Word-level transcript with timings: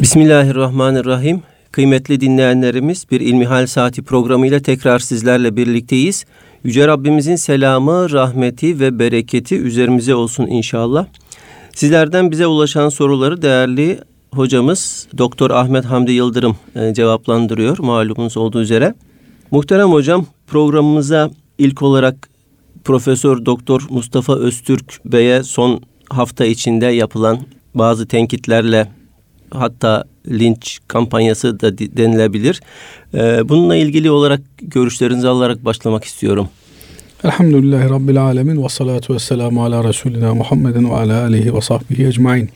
Bismillahirrahmanirrahim. 0.00 1.42
Kıymetli 1.72 2.20
dinleyenlerimiz 2.20 3.06
bir 3.10 3.20
İlmihal 3.20 3.66
Saati 3.66 4.02
programıyla 4.02 4.60
tekrar 4.60 4.98
sizlerle 4.98 5.56
birlikteyiz. 5.56 6.24
Yüce 6.64 6.86
Rabbimizin 6.86 7.36
selamı, 7.36 8.10
rahmeti 8.10 8.80
ve 8.80 8.98
bereketi 8.98 9.58
üzerimize 9.58 10.14
olsun 10.14 10.46
inşallah. 10.46 11.06
Sizlerden 11.74 12.30
bize 12.30 12.46
ulaşan 12.46 12.88
soruları 12.88 13.42
değerli 13.42 13.98
hocamız 14.34 15.08
Doktor 15.18 15.50
Ahmet 15.50 15.84
Hamdi 15.84 16.12
Yıldırım 16.12 16.56
e, 16.74 16.94
cevaplandırıyor 16.94 17.78
malumunuz 17.78 18.36
olduğu 18.36 18.60
üzere. 18.60 18.94
Muhterem 19.50 19.92
hocam 19.92 20.26
programımıza 20.46 21.30
ilk 21.58 21.82
olarak 21.82 22.28
Profesör 22.84 23.46
Doktor 23.46 23.82
Mustafa 23.90 24.36
Öztürk 24.36 25.00
Bey'e 25.04 25.42
son 25.42 25.80
hafta 26.10 26.44
içinde 26.44 26.86
yapılan 26.86 27.38
bazı 27.74 28.08
tenkitlerle 28.08 28.97
hatta 29.50 30.04
linç 30.28 30.78
kampanyası 30.88 31.60
da 31.60 31.78
denilebilir. 31.78 32.60
Ee, 33.14 33.48
bununla 33.48 33.76
ilgili 33.76 34.10
olarak 34.10 34.40
görüşlerinizi 34.62 35.28
alarak 35.28 35.64
başlamak 35.64 36.04
istiyorum. 36.04 36.48
Elhamdülillahi 37.24 37.90
Rabbil 37.90 38.22
Alemin 38.22 38.64
ve 38.64 38.68
salatu 38.68 39.14
ve 39.14 39.18
selamu 39.18 39.64
ala 39.64 39.84
Resulina 39.84 40.34
Muhammedin 40.34 40.90
ve 40.90 40.94
ala 40.94 41.22
alihi 41.22 41.54
ve 41.54 41.60
sahbihi 41.60 42.06
ecmain. 42.06 42.50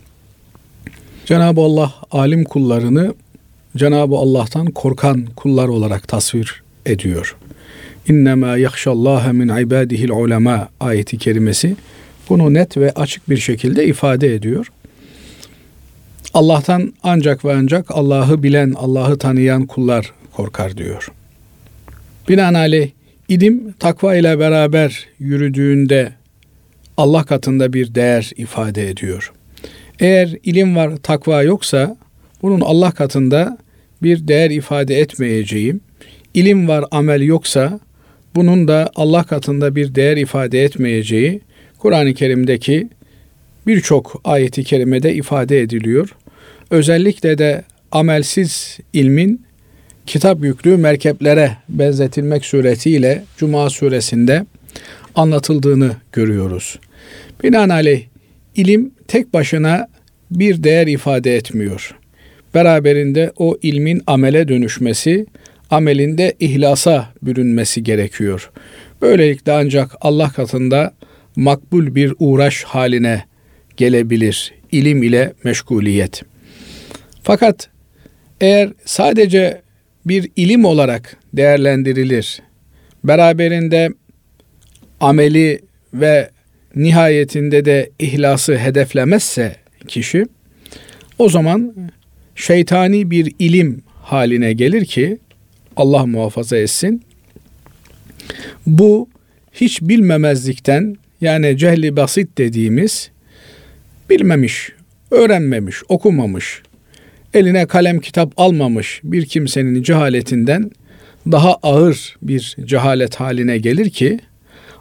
Cenab-ı 1.26 1.60
Allah 1.60 1.94
alim 2.10 2.44
kullarını 2.44 3.14
Cenab-ı 3.76 4.16
Allah'tan 4.16 4.66
korkan 4.66 5.26
kullar 5.36 5.68
olarak 5.68 6.08
tasvir 6.08 6.62
ediyor. 6.86 7.36
İnnemâ 8.08 8.56
yakşallâhe 8.56 9.32
min 9.32 9.48
ibâdihil 9.48 10.10
ulema 10.10 10.68
ayeti 10.80 11.18
kerimesi 11.18 11.76
bunu 12.28 12.54
net 12.54 12.76
ve 12.76 12.92
açık 12.92 13.30
bir 13.30 13.36
şekilde 13.36 13.86
ifade 13.86 14.34
ediyor. 14.34 14.72
Allah'tan 16.34 16.92
ancak 17.02 17.44
ve 17.44 17.54
ancak 17.54 17.90
Allah'ı 17.90 18.42
bilen, 18.42 18.72
Allah'ı 18.76 19.18
tanıyan 19.18 19.66
kullar 19.66 20.12
korkar 20.32 20.76
diyor. 20.76 21.12
Binaenaleyh 22.28 22.90
ilim 23.28 23.72
takva 23.72 24.16
ile 24.16 24.38
beraber 24.38 25.06
yürüdüğünde 25.18 26.12
Allah 26.96 27.24
katında 27.24 27.72
bir 27.72 27.94
değer 27.94 28.30
ifade 28.36 28.88
ediyor. 28.88 29.32
Eğer 30.00 30.36
ilim 30.44 30.76
var, 30.76 30.96
takva 30.96 31.42
yoksa 31.42 31.96
bunun 32.42 32.60
Allah 32.60 32.90
katında 32.90 33.58
bir 34.02 34.28
değer 34.28 34.50
ifade 34.50 35.00
etmeyeceği, 35.00 35.74
ilim 36.34 36.68
var, 36.68 36.84
amel 36.90 37.22
yoksa 37.22 37.80
bunun 38.34 38.68
da 38.68 38.90
Allah 38.94 39.24
katında 39.24 39.76
bir 39.76 39.94
değer 39.94 40.16
ifade 40.16 40.62
etmeyeceği 40.62 41.40
Kur'an-ı 41.78 42.14
Kerim'deki 42.14 42.88
birçok 43.66 44.20
ayeti 44.24 44.64
kerimede 44.64 45.14
ifade 45.14 45.60
ediliyor. 45.60 46.16
Özellikle 46.72 47.38
de 47.38 47.62
amelsiz 47.90 48.78
ilmin 48.92 49.42
kitap 50.06 50.44
yüklü 50.44 50.76
merkeplere 50.76 51.56
benzetilmek 51.68 52.44
suretiyle 52.44 53.24
Cuma 53.36 53.70
suresinde 53.70 54.46
anlatıldığını 55.14 55.96
görüyoruz. 56.12 56.78
Binaenaleyh 57.44 58.02
ilim 58.56 58.90
tek 59.08 59.34
başına 59.34 59.88
bir 60.30 60.64
değer 60.64 60.86
ifade 60.86 61.36
etmiyor. 61.36 61.94
Beraberinde 62.54 63.32
o 63.36 63.58
ilmin 63.62 64.02
amele 64.06 64.48
dönüşmesi, 64.48 65.26
amelinde 65.70 66.34
ihlasa 66.40 67.12
bürünmesi 67.22 67.82
gerekiyor. 67.82 68.50
Böylelikle 69.02 69.52
ancak 69.52 69.90
Allah 70.00 70.28
katında 70.28 70.94
makbul 71.36 71.94
bir 71.94 72.14
uğraş 72.18 72.64
haline 72.64 73.24
gelebilir 73.76 74.52
ilim 74.72 75.02
ile 75.02 75.32
meşguliyet. 75.44 76.31
Fakat 77.22 77.68
eğer 78.40 78.72
sadece 78.84 79.62
bir 80.06 80.30
ilim 80.36 80.64
olarak 80.64 81.16
değerlendirilir, 81.32 82.42
beraberinde 83.04 83.88
ameli 85.00 85.60
ve 85.94 86.30
nihayetinde 86.76 87.64
de 87.64 87.90
ihlası 87.98 88.56
hedeflemezse 88.56 89.56
kişi, 89.88 90.26
o 91.18 91.28
zaman 91.28 91.74
şeytani 92.34 93.10
bir 93.10 93.32
ilim 93.38 93.82
haline 94.02 94.52
gelir 94.52 94.84
ki 94.84 95.18
Allah 95.76 96.06
muhafaza 96.06 96.56
etsin. 96.56 97.02
Bu 98.66 99.08
hiç 99.52 99.82
bilmemezlikten 99.82 100.96
yani 101.20 101.56
cehli 101.58 101.96
basit 101.96 102.38
dediğimiz 102.38 103.10
bilmemiş, 104.10 104.72
öğrenmemiş, 105.10 105.82
okumamış, 105.88 106.62
eline 107.34 107.66
kalem 107.66 108.00
kitap 108.00 108.32
almamış 108.36 109.00
bir 109.04 109.26
kimsenin 109.26 109.82
cehaletinden 109.82 110.70
daha 111.32 111.54
ağır 111.62 112.16
bir 112.22 112.56
cehalet 112.64 113.14
haline 113.14 113.58
gelir 113.58 113.90
ki 113.90 114.20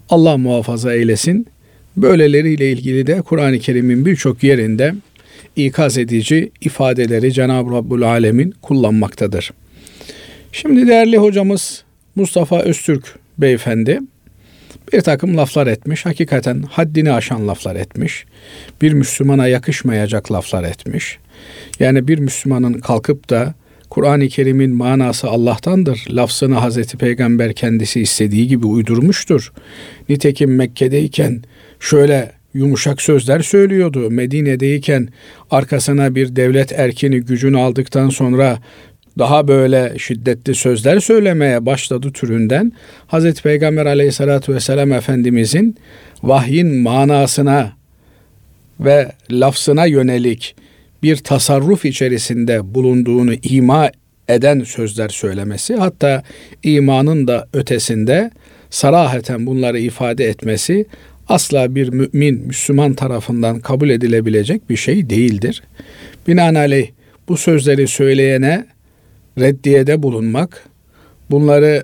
Allah 0.09 0.37
muhafaza 0.37 0.93
eylesin. 0.93 1.47
Böyleleriyle 1.97 2.71
ilgili 2.71 3.07
de 3.07 3.21
Kur'an-ı 3.21 3.59
Kerim'in 3.59 4.05
birçok 4.05 4.43
yerinde 4.43 4.93
ikaz 5.55 5.97
edici 5.97 6.51
ifadeleri 6.61 7.33
Cenab-ı 7.33 7.71
Rabbul 7.71 8.01
Alemin 8.01 8.53
kullanmaktadır. 8.61 9.51
Şimdi 10.51 10.87
değerli 10.87 11.17
hocamız 11.17 11.83
Mustafa 12.15 12.61
Öztürk 12.61 13.15
beyefendi 13.37 13.99
bir 14.93 15.01
takım 15.01 15.37
laflar 15.37 15.67
etmiş. 15.67 16.05
Hakikaten 16.05 16.61
haddini 16.61 17.11
aşan 17.11 17.47
laflar 17.47 17.75
etmiş. 17.75 18.25
Bir 18.81 18.93
Müslümana 18.93 19.47
yakışmayacak 19.47 20.31
laflar 20.31 20.63
etmiş. 20.63 21.17
Yani 21.79 22.07
bir 22.07 22.19
Müslümanın 22.19 22.73
kalkıp 22.73 23.29
da 23.29 23.53
Kur'an-ı 23.89 24.27
Kerim'in 24.27 24.75
manası 24.75 25.27
Allah'tandır. 25.27 26.05
Lafzını 26.09 26.55
Hazreti 26.55 26.97
Peygamber 26.97 27.53
kendisi 27.53 28.01
istediği 28.01 28.47
gibi 28.47 28.65
uydurmuştur. 28.67 29.53
Nitekim 30.09 30.55
Mekke'deyken 30.55 31.43
şöyle 31.79 32.31
yumuşak 32.53 33.01
sözler 33.01 33.39
söylüyordu. 33.39 34.09
Medine'deyken 34.09 35.09
arkasına 35.51 36.15
bir 36.15 36.35
devlet 36.35 36.71
erkini 36.71 37.19
gücünü 37.19 37.57
aldıktan 37.57 38.09
sonra 38.09 38.59
daha 39.17 39.47
böyle 39.47 39.93
şiddetli 39.97 40.55
sözler 40.55 40.99
söylemeye 40.99 41.65
başladı 41.65 42.11
türünden 42.11 42.71
Hazreti 43.07 43.43
Peygamber 43.43 43.85
aleyhissalatü 43.85 44.55
vesselam 44.55 44.91
Efendimizin 44.91 45.77
vahyin 46.23 46.75
manasına 46.75 47.73
ve 48.79 49.11
lafzına 49.31 49.85
yönelik 49.85 50.55
bir 51.03 51.17
tasarruf 51.17 51.85
içerisinde 51.85 52.73
bulunduğunu 52.73 53.33
ima 53.43 53.91
eden 54.27 54.63
sözler 54.63 55.09
söylemesi 55.09 55.75
hatta 55.75 56.23
imanın 56.63 57.27
da 57.27 57.47
ötesinde 57.53 58.31
saraheten 58.69 59.45
bunları 59.45 59.79
ifade 59.79 60.25
etmesi 60.25 60.85
asla 61.29 61.75
bir 61.75 61.89
mümin 61.89 62.47
Müslüman 62.47 62.93
tarafından 62.93 63.59
kabul 63.59 63.89
edilebilecek 63.89 64.69
bir 64.69 64.75
şey 64.75 65.09
değildir. 65.09 65.63
Binaenaleyh 66.27 66.89
bu 67.27 67.37
sözleri 67.37 67.87
söyleyene 67.87 68.65
reddiyede 69.39 70.03
bulunmak, 70.03 70.69
bunları 71.31 71.83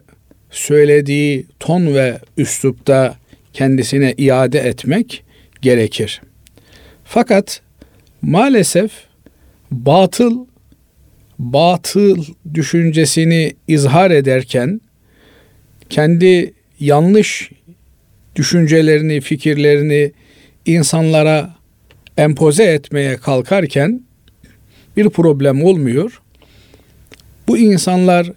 söylediği 0.52 1.46
ton 1.60 1.94
ve 1.94 2.20
üslupta 2.38 3.16
kendisine 3.54 4.14
iade 4.18 4.60
etmek 4.60 5.24
gerekir. 5.62 6.22
Fakat 7.04 7.62
maalesef 8.22 8.92
batıl 9.72 10.46
batıl 11.40 12.24
düşüncesini 12.54 13.54
izhar 13.68 14.12
ederken 14.12 14.82
kendi 15.90 16.54
yanlış 16.80 17.52
düşüncelerini, 18.36 19.22
fikirlerini 19.22 20.12
insanlara 20.66 21.56
empoze 22.18 22.64
etmeye 22.64 23.18
kalkarken 23.18 24.02
bir 24.98 25.10
problem 25.10 25.64
olmuyor. 25.64 26.22
Bu 27.48 27.58
insanlar 27.58 28.32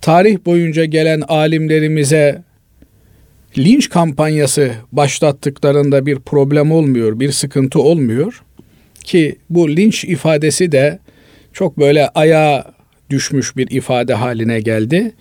tarih 0.00 0.38
boyunca 0.46 0.84
gelen 0.84 1.20
alimlerimize 1.28 2.42
linç 3.58 3.88
kampanyası 3.88 4.72
başlattıklarında 4.92 6.06
bir 6.06 6.18
problem 6.18 6.72
olmuyor, 6.72 7.20
bir 7.20 7.32
sıkıntı 7.32 7.80
olmuyor 7.80 8.42
ki 9.04 9.36
bu 9.50 9.76
linç 9.76 10.04
ifadesi 10.04 10.72
de 10.72 10.98
çok 11.52 11.78
böyle 11.78 12.08
ayağa 12.08 12.64
düşmüş 13.10 13.56
bir 13.56 13.70
ifade 13.70 14.14
haline 14.14 14.60
geldi. 14.60 15.12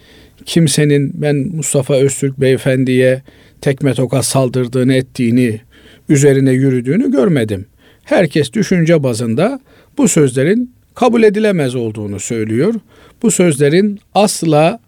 Kimsenin 0.45 1.11
ben 1.21 1.35
Mustafa 1.35 1.95
Öztürk 1.95 2.41
beyefendiye 2.41 3.21
tekme 3.61 3.93
toka 3.93 4.23
saldırdığını 4.23 4.93
ettiğini, 4.93 5.61
üzerine 6.09 6.51
yürüdüğünü 6.51 7.11
görmedim. 7.11 7.65
Herkes 8.03 8.53
düşünce 8.53 9.03
bazında 9.03 9.59
bu 9.97 10.07
sözlerin 10.07 10.73
kabul 10.95 11.23
edilemez 11.23 11.75
olduğunu 11.75 12.19
söylüyor. 12.19 12.73
Bu 13.21 13.31
sözlerin 13.31 13.99
asla 14.15 14.79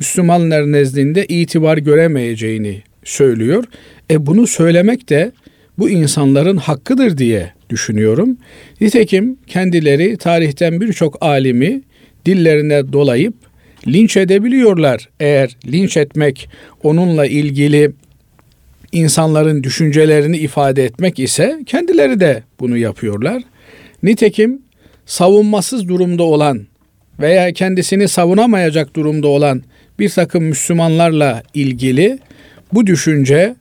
Müslümanlar 0.00 0.72
nezdinde 0.72 1.26
itibar 1.26 1.78
göremeyeceğini 1.78 2.82
söylüyor. 3.04 3.64
E 4.10 4.26
bunu 4.26 4.46
söylemek 4.46 5.08
de 5.08 5.32
bu 5.78 5.90
insanların 5.90 6.56
hakkıdır 6.56 7.18
diye 7.18 7.52
düşünüyorum. 7.70 8.36
Nitekim 8.80 9.36
kendileri 9.46 10.16
tarihten 10.16 10.80
birçok 10.80 11.22
alimi 11.22 11.82
dillerine 12.26 12.92
dolayıp 12.92 13.34
linç 13.88 14.16
edebiliyorlar. 14.16 15.08
Eğer 15.20 15.56
linç 15.66 15.96
etmek 15.96 16.48
onunla 16.82 17.26
ilgili 17.26 17.92
insanların 18.92 19.62
düşüncelerini 19.62 20.38
ifade 20.38 20.84
etmek 20.84 21.18
ise 21.18 21.60
kendileri 21.66 22.20
de 22.20 22.42
bunu 22.60 22.76
yapıyorlar. 22.76 23.42
Nitekim 24.02 24.62
savunmasız 25.06 25.88
durumda 25.88 26.22
olan 26.22 26.66
veya 27.20 27.52
kendisini 27.52 28.08
savunamayacak 28.08 28.96
durumda 28.96 29.28
olan 29.28 29.62
bir 29.98 30.08
takım 30.08 30.44
Müslümanlarla 30.44 31.42
ilgili 31.54 32.18
bu 32.72 32.86
düşünce 32.86 33.54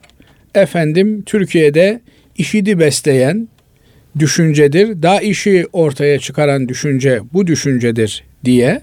efendim 0.56 1.24
Türkiye'de 1.26 2.02
işidi 2.38 2.80
besleyen 2.80 3.48
düşüncedir. 4.20 5.02
Daha 5.02 5.22
işi 5.22 5.66
ortaya 5.74 6.20
çıkaran 6.20 6.70
düşünce 6.70 7.20
bu 7.34 7.48
düşüncedir 7.48 8.24
diye 8.46 8.82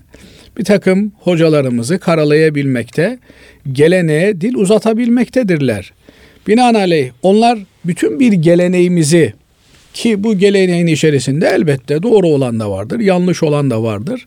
bir 0.58 0.64
takım 0.64 1.12
hocalarımızı 1.20 1.98
karalayabilmekte, 1.98 3.18
geleneğe 3.72 4.40
dil 4.40 4.54
uzatabilmektedirler. 4.54 5.92
Binaenaleyh 6.46 7.10
onlar 7.22 7.58
bütün 7.84 8.20
bir 8.20 8.32
geleneğimizi 8.32 9.32
ki 9.94 10.24
bu 10.24 10.38
geleneğin 10.38 10.86
içerisinde 10.86 11.48
elbette 11.48 12.02
doğru 12.02 12.28
olan 12.28 12.60
da 12.60 12.70
vardır, 12.70 13.00
yanlış 13.00 13.42
olan 13.42 13.70
da 13.70 13.82
vardır. 13.82 14.26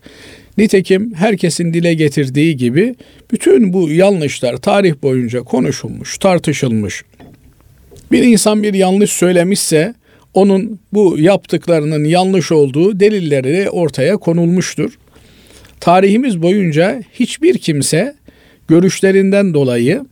Nitekim 0.57 1.13
herkesin 1.13 1.74
dile 1.74 1.94
getirdiği 1.94 2.57
gibi 2.57 2.96
bütün 3.31 3.74
bu 3.74 3.90
yanlışlar 3.90 4.57
tarih 4.57 4.94
boyunca 5.04 5.40
konuşulmuş, 5.40 6.18
tartışılmış. 6.18 7.04
Bir 8.12 8.24
insan 8.24 8.63
bir 8.63 8.74
yanlış 8.74 9.12
söylemişse 9.12 9.94
onun 10.33 10.79
bu 10.93 11.19
yaptıklarının 11.19 12.03
yanlış 12.03 12.51
olduğu 12.51 12.99
delilleri 12.99 13.69
ortaya 13.69 14.17
konulmuştur. 14.17 14.99
Tarihimiz 15.79 16.41
boyunca 16.41 17.01
hiçbir 17.13 17.57
kimse 17.57 18.15
görüşlerinden 18.67 19.53
dolayı 19.53 20.05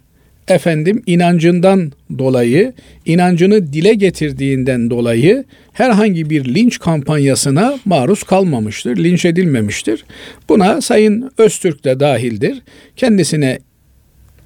efendim 0.48 1.04
inancından 1.06 1.92
dolayı, 2.18 2.74
inancını 3.06 3.74
dile 3.74 3.94
getirdiğinden 3.94 4.90
dolayı 4.90 5.44
herhangi 5.74 6.30
bir 6.30 6.56
linç 6.56 6.80
kampanyasına 6.80 7.80
maruz 7.86 8.24
kalmamıştır, 8.24 8.98
linç 8.98 9.26
edilmemiştir. 9.26 10.06
Buna 10.50 10.82
Sayın 10.82 11.32
Öztürk 11.38 11.84
de 11.84 12.00
dahildir. 12.00 12.62
Kendisine 12.96 13.60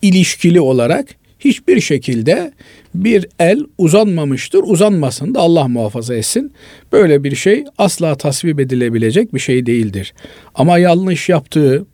ilişkili 0.02 0.62
olarak 0.62 1.06
hiçbir 1.40 1.82
şekilde 1.82 2.52
bir 2.96 3.28
el 3.40 3.60
uzanmamıştır. 3.78 4.64
Uzanmasın 4.64 5.36
da 5.36 5.40
Allah 5.40 5.68
muhafaza 5.68 6.16
etsin. 6.16 6.54
Böyle 6.92 7.24
bir 7.24 7.36
şey 7.36 7.64
asla 7.78 8.16
tasvip 8.16 8.60
edilebilecek 8.60 9.34
bir 9.34 9.40
şey 9.40 9.66
değildir. 9.66 10.14
Ama 10.56 10.78
yanlış 10.78 11.30
yaptığı, 11.30 11.86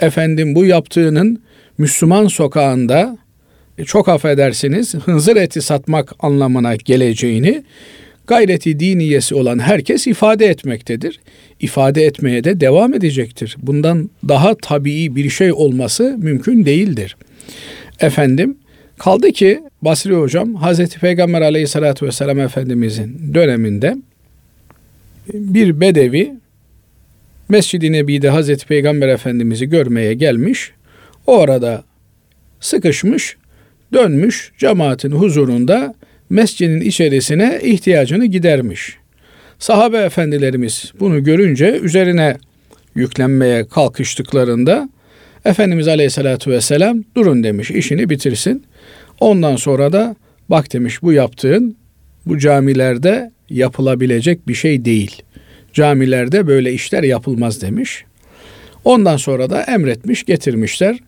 efendim 0.00 0.54
bu 0.54 0.64
yaptığının 0.64 1.42
Müslüman 1.78 2.26
sokağında 2.26 3.18
e, 3.78 3.84
çok 3.84 4.08
affedersiniz 4.08 4.94
hınzır 4.94 5.36
eti 5.36 5.60
satmak 5.60 6.14
anlamına 6.20 6.76
geleceğini 6.76 7.62
gayreti 8.26 8.80
diniyesi 8.80 9.34
olan 9.34 9.58
herkes 9.58 10.06
ifade 10.06 10.46
etmektedir. 10.46 11.20
İfade 11.60 12.04
etmeye 12.04 12.44
de 12.44 12.60
devam 12.60 12.94
edecektir. 12.94 13.56
Bundan 13.62 14.10
daha 14.28 14.54
tabii 14.62 15.16
bir 15.16 15.30
şey 15.30 15.52
olması 15.52 16.16
mümkün 16.18 16.66
değildir. 16.66 17.16
Efendim 18.00 18.56
kaldı 18.98 19.32
ki 19.32 19.62
Basri 19.82 20.14
Hocam 20.14 20.54
Hazreti 20.54 21.00
Peygamber 21.00 21.42
aleyhissalatü 21.42 22.06
vesselam 22.06 22.40
Efendimizin 22.40 23.34
döneminde 23.34 23.96
bir 25.34 25.80
bedevi 25.80 26.32
Mescid-i 27.48 27.92
Nebi'de 27.92 28.30
Hazreti 28.30 28.66
Peygamber 28.66 29.08
Efendimiz'i 29.08 29.66
görmeye 29.66 30.14
gelmiş. 30.14 30.72
O 31.26 31.40
arada 31.40 31.84
sıkışmış 32.60 33.36
dönmüş 33.92 34.52
cemaatin 34.58 35.10
huzurunda 35.10 35.94
mescidin 36.30 36.80
içerisine 36.80 37.60
ihtiyacını 37.62 38.26
gidermiş. 38.26 38.96
Sahabe 39.58 39.96
efendilerimiz 39.96 40.92
bunu 41.00 41.24
görünce 41.24 41.78
üzerine 41.78 42.36
yüklenmeye 42.94 43.68
kalkıştıklarında 43.68 44.88
Efendimiz 45.44 45.88
Aleyhisselatü 45.88 46.50
Vesselam 46.50 47.04
durun 47.16 47.44
demiş 47.44 47.70
işini 47.70 48.10
bitirsin. 48.10 48.64
Ondan 49.20 49.56
sonra 49.56 49.92
da 49.92 50.16
bak 50.48 50.72
demiş 50.72 51.02
bu 51.02 51.12
yaptığın 51.12 51.76
bu 52.26 52.38
camilerde 52.38 53.30
yapılabilecek 53.50 54.48
bir 54.48 54.54
şey 54.54 54.84
değil. 54.84 55.22
Camilerde 55.72 56.46
böyle 56.46 56.72
işler 56.72 57.02
yapılmaz 57.02 57.62
demiş. 57.62 58.04
Ondan 58.84 59.16
sonra 59.16 59.50
da 59.50 59.62
emretmiş 59.62 60.24
getirmişler 60.24 60.98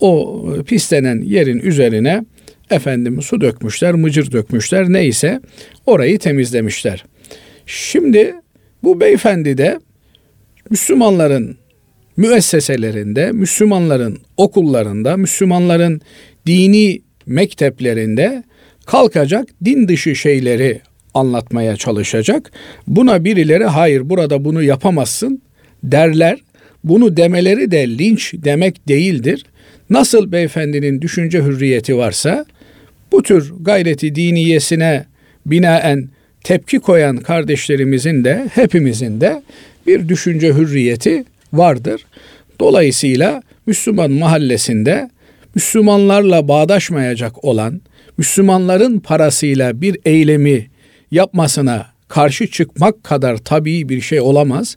o 0.00 0.44
pislenen 0.66 1.22
yerin 1.22 1.58
üzerine 1.58 2.24
efendim 2.70 3.22
su 3.22 3.40
dökmüşler, 3.40 3.94
mıcır 3.94 4.32
dökmüşler 4.32 4.92
neyse 4.92 5.40
orayı 5.86 6.18
temizlemişler. 6.18 7.04
Şimdi 7.66 8.34
bu 8.82 9.00
beyefendi 9.00 9.58
de 9.58 9.78
Müslümanların 10.70 11.56
müesseselerinde, 12.16 13.32
Müslümanların 13.32 14.18
okullarında, 14.36 15.16
Müslümanların 15.16 16.00
dini 16.46 17.02
mekteplerinde 17.28 18.42
kalkacak 18.86 19.48
din 19.64 19.88
dışı 19.88 20.16
şeyleri 20.16 20.80
anlatmaya 21.14 21.76
çalışacak. 21.76 22.52
Buna 22.86 23.24
birileri 23.24 23.64
hayır 23.64 24.10
burada 24.10 24.44
bunu 24.44 24.62
yapamazsın 24.62 25.42
derler. 25.82 26.38
Bunu 26.84 27.16
demeleri 27.16 27.70
de 27.70 27.98
linç 27.98 28.34
demek 28.34 28.88
değildir. 28.88 29.44
Nasıl 29.90 30.32
beyefendinin 30.32 31.00
düşünce 31.00 31.42
hürriyeti 31.42 31.96
varsa 31.96 32.44
bu 33.12 33.22
tür 33.22 33.52
gayreti 33.60 34.14
diniyesine 34.14 35.04
binaen 35.46 36.08
tepki 36.44 36.78
koyan 36.78 37.16
kardeşlerimizin 37.16 38.24
de 38.24 38.48
hepimizin 38.54 39.20
de 39.20 39.42
bir 39.86 40.08
düşünce 40.08 40.54
hürriyeti 40.54 41.24
vardır. 41.52 42.06
Dolayısıyla 42.60 43.42
Müslüman 43.66 44.10
mahallesinde 44.10 45.10
Müslümanlarla 45.58 46.48
bağdaşmayacak 46.48 47.44
olan 47.44 47.80
Müslümanların 48.18 48.98
parasıyla 48.98 49.80
bir 49.80 49.98
eylemi 50.04 50.66
yapmasına 51.10 51.86
karşı 52.08 52.50
çıkmak 52.50 53.04
kadar 53.04 53.36
tabii 53.36 53.88
bir 53.88 54.00
şey 54.00 54.20
olamaz. 54.20 54.76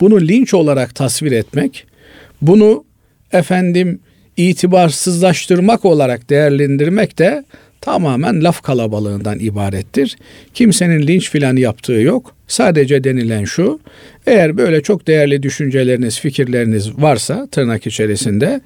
Bunu 0.00 0.20
linç 0.20 0.54
olarak 0.54 0.94
tasvir 0.94 1.32
etmek, 1.32 1.86
bunu 2.42 2.84
efendim 3.32 4.00
itibarsızlaştırmak 4.36 5.84
olarak 5.84 6.30
değerlendirmek 6.30 7.18
de 7.18 7.44
tamamen 7.80 8.44
laf 8.44 8.62
kalabalığından 8.62 9.38
ibarettir. 9.38 10.16
Kimsenin 10.54 11.06
linç 11.06 11.30
filan 11.30 11.56
yaptığı 11.56 11.92
yok. 11.92 12.34
Sadece 12.48 13.04
denilen 13.04 13.44
şu, 13.44 13.80
eğer 14.26 14.56
böyle 14.56 14.82
çok 14.82 15.06
değerli 15.06 15.42
düşünceleriniz, 15.42 16.20
fikirleriniz 16.20 16.98
varsa 16.98 17.46
tırnak 17.50 17.86
içerisinde 17.86 18.60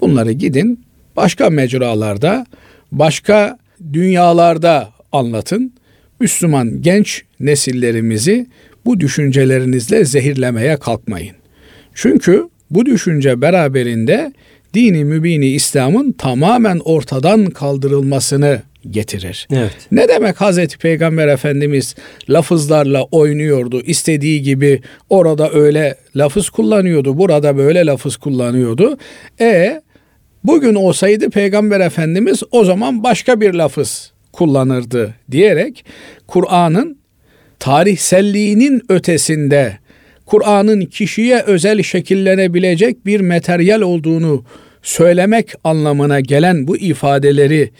bunları 0.00 0.32
gidin 0.32 0.89
başka 1.16 1.50
mecralarda, 1.50 2.46
başka 2.92 3.58
dünyalarda 3.92 4.88
anlatın. 5.12 5.72
Müslüman 6.20 6.82
genç 6.82 7.22
nesillerimizi 7.40 8.46
bu 8.84 9.00
düşüncelerinizle 9.00 10.04
zehirlemeye 10.04 10.76
kalkmayın. 10.76 11.36
Çünkü 11.94 12.48
bu 12.70 12.86
düşünce 12.86 13.40
beraberinde 13.40 14.32
dini 14.74 15.04
mübini 15.04 15.46
İslam'ın 15.46 16.12
tamamen 16.12 16.80
ortadan 16.84 17.46
kaldırılmasını 17.46 18.62
getirir. 18.90 19.48
Evet. 19.52 19.76
Ne 19.92 20.08
demek 20.08 20.40
Hazreti 20.40 20.78
Peygamber 20.78 21.28
Efendimiz 21.28 21.94
lafızlarla 22.28 23.04
oynuyordu, 23.04 23.80
istediği 23.80 24.42
gibi 24.42 24.82
orada 25.10 25.50
öyle 25.52 25.96
lafız 26.16 26.50
kullanıyordu, 26.50 27.18
burada 27.18 27.56
böyle 27.56 27.86
lafız 27.86 28.16
kullanıyordu. 28.16 28.98
E 29.40 29.82
bugün 30.44 30.74
olsaydı 30.74 31.30
Peygamber 31.30 31.80
Efendimiz 31.80 32.42
o 32.50 32.64
zaman 32.64 33.02
başka 33.02 33.40
bir 33.40 33.54
lafız 33.54 34.12
kullanırdı 34.32 35.14
diyerek 35.30 35.84
Kur'an'ın 36.26 36.98
tarihselliğinin 37.58 38.82
ötesinde 38.88 39.78
Kur'an'ın 40.26 40.86
kişiye 40.86 41.42
özel 41.42 41.82
şekillenebilecek 41.82 43.06
bir 43.06 43.20
materyal 43.20 43.80
olduğunu 43.80 44.44
söylemek 44.82 45.54
anlamına 45.64 46.20
gelen 46.20 46.66
bu 46.66 46.76
ifadeleri 46.76 47.70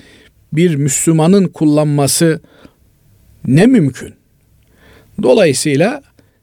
bir 0.53 0.75
Müslümanın 0.75 1.49
kullanması 1.49 2.41
ne 3.47 3.67
mümkün? 3.67 4.15
Dolayısıyla 5.23 6.03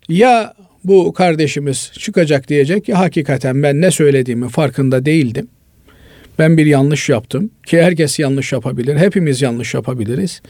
ya 0.10 0.54
bu 0.84 1.14
kardeşimiz 1.14 1.92
çıkacak 2.00 2.48
diyecek 2.48 2.86
ki 2.86 2.94
hakikaten 2.94 3.64
ben 3.64 3.82
ne 3.82 3.92
söylediğimi 3.92 4.50
farkında 4.50 5.06
değildim. 5.06 5.48
Ben 6.40 6.58
bir 6.58 6.66
yanlış 6.66 7.10
yaptım 7.10 7.52
ki 7.66 7.82
herkes 7.82 8.20
yanlış 8.20 8.54
yapabilir. 8.54 8.98
Hepimiz 8.98 9.42
yanlış 9.42 9.74
yapabiliriz. 9.74 10.42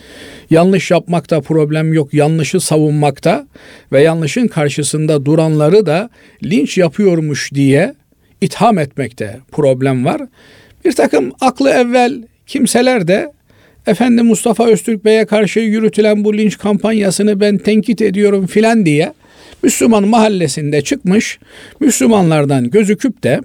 Yanlış 0.50 0.92
yapmakta 0.92 1.42
problem 1.42 1.94
yok. 1.94 2.14
Yanlışı 2.14 2.60
savunmakta 2.60 3.48
ve 3.92 4.02
yanlışın 4.02 4.48
karşısında 4.48 5.26
duranları 5.26 5.86
da 5.86 6.10
linç 6.44 6.78
yapıyormuş 6.78 7.54
diye 7.54 7.94
itham 8.42 8.80
etmekte 8.80 9.40
problem 9.52 10.06
var. 10.06 10.22
Bir 10.86 10.92
takım 10.92 11.32
aklı 11.42 11.70
evvel 11.70 12.24
kimseler 12.48 13.08
de 13.08 13.32
Efendi 13.88 14.22
Mustafa 14.22 14.68
Öztürk 14.68 15.06
Bey'e 15.06 15.26
karşı 15.26 15.60
yürütülen 15.60 16.24
bu 16.24 16.38
linç 16.38 16.58
kampanyasını 16.58 17.40
ben 17.40 17.58
tenkit 17.58 18.02
ediyorum 18.02 18.48
filan 18.48 18.86
diye 18.86 19.14
Müslüman 19.64 20.08
mahallesinde 20.08 20.82
çıkmış 20.82 21.40
Müslümanlardan 21.80 22.70
gözüküp 22.70 23.24
de 23.24 23.42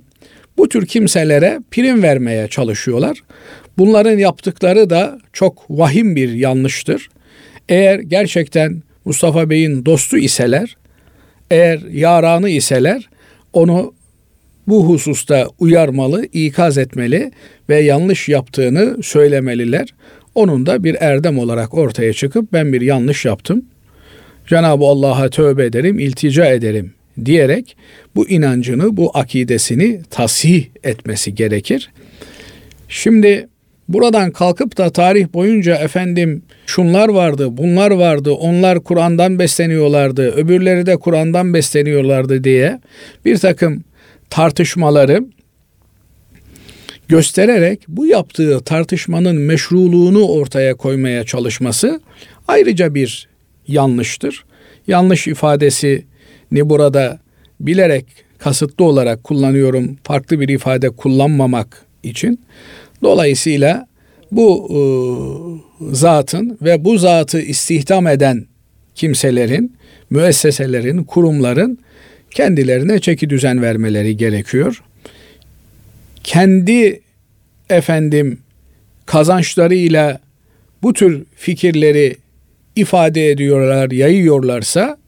bu 0.59 0.69
tür 0.69 0.87
kimselere 0.87 1.61
prim 1.71 2.03
vermeye 2.03 2.49
çalışıyorlar. 2.49 3.19
Bunların 3.79 4.19
yaptıkları 4.19 4.91
da 4.91 5.19
çok 5.33 5.65
vahim 5.71 6.17
bir 6.17 6.33
yanlıştır. 6.33 7.09
Eğer 7.69 7.99
gerçekten 7.99 8.83
Mustafa 9.05 9.51
Bey'in 9.51 9.85
dostu 9.85 10.19
iseler, 10.19 10.77
eğer 11.51 11.81
yaranı 11.91 12.49
iseler 12.49 13.09
onu 13.53 13.95
bu 14.69 14.89
hususta 14.89 15.49
uyarmalı, 15.59 16.27
ikaz 16.33 16.79
etmeli 16.79 17.31
ve 17.69 17.81
yanlış 17.81 18.29
yaptığını 18.29 19.03
söylemeliler. 19.03 19.89
Onun 20.35 20.67
da 20.67 20.85
bir 20.85 20.97
erdem 21.01 21.39
olarak 21.39 21.75
ortaya 21.75 22.13
çıkıp 22.13 22.53
ben 22.53 22.73
bir 22.73 22.81
yanlış 22.81 23.25
yaptım. 23.25 23.65
Cenab-ı 24.47 24.85
Allah'a 24.85 25.29
tövbe 25.29 25.65
ederim, 25.65 25.99
iltica 25.99 26.47
ederim 26.47 26.95
diyerek 27.25 27.77
bu 28.17 28.29
inancını, 28.29 28.97
bu 28.97 29.11
akidesini 29.15 30.01
tasih 30.11 30.65
etmesi 30.85 31.35
gerekir. 31.35 31.91
Şimdi 32.89 33.49
buradan 33.89 34.31
kalkıp 34.31 34.79
da 34.79 34.91
tarih 34.91 35.27
boyunca 35.35 35.77
efendim 35.77 36.43
şunlar 36.67 37.09
vardı, 37.09 37.49
bunlar 37.51 37.91
vardı, 37.91 38.33
onlar 38.33 38.81
Kur'an'dan 38.81 39.39
besleniyorlardı, 39.39 40.31
öbürleri 40.31 40.87
de 40.87 40.97
Kur'an'dan 40.97 41.55
besleniyorlardı 41.55 42.45
diye 42.45 42.81
bir 43.25 43.39
takım 43.39 43.85
tartışmaları 44.31 45.25
göstererek 47.09 47.81
bu 47.89 48.07
yaptığı 48.07 48.61
tartışmanın 48.61 49.37
meşruluğunu 49.37 50.29
ortaya 50.29 50.75
koymaya 50.75 51.25
çalışması 51.25 52.01
ayrıca 52.49 52.95
bir 52.95 53.29
yanlıştır. 53.69 54.45
Yanlış 54.87 55.27
ifadesini 56.53 56.69
burada 56.69 57.19
bilerek 57.61 58.07
kasıtlı 58.39 58.85
olarak 58.85 59.25
kullanıyorum. 59.25 59.97
Farklı 60.05 60.41
bir 60.41 60.49
ifade 60.49 60.91
kullanmamak 60.91 61.87
için. 62.03 62.39
Dolayısıyla 63.03 63.87
bu 64.33 64.69
e, 64.71 64.81
zatın 65.95 66.59
ve 66.63 66.85
bu 66.85 66.99
zatı 66.99 67.41
istihdam 67.41 68.07
eden 68.07 68.47
kimselerin, 68.95 69.73
müesseselerin, 70.11 71.05
kurumların 71.05 71.79
kendilerine 72.31 73.01
çeki 73.01 73.31
düzen 73.31 73.63
vermeleri 73.63 74.17
gerekiyor. 74.17 74.83
Kendi 76.25 77.01
efendim 77.71 78.39
kazançlarıyla 79.07 80.21
bu 80.83 80.93
tür 80.93 81.25
fikirleri 81.37 82.17
ifade 82.77 83.31
ediyorlar, 83.31 83.91
yayıyorlarsa 83.91 85.02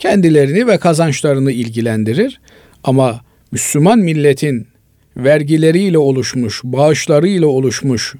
kendilerini 0.00 0.66
ve 0.66 0.78
kazançlarını 0.78 1.52
ilgilendirir. 1.52 2.40
Ama 2.84 3.20
Müslüman 3.52 3.98
milletin 3.98 4.66
vergileriyle 5.16 5.98
oluşmuş, 5.98 6.60
bağışlarıyla 6.64 7.46
oluşmuş 7.46 8.14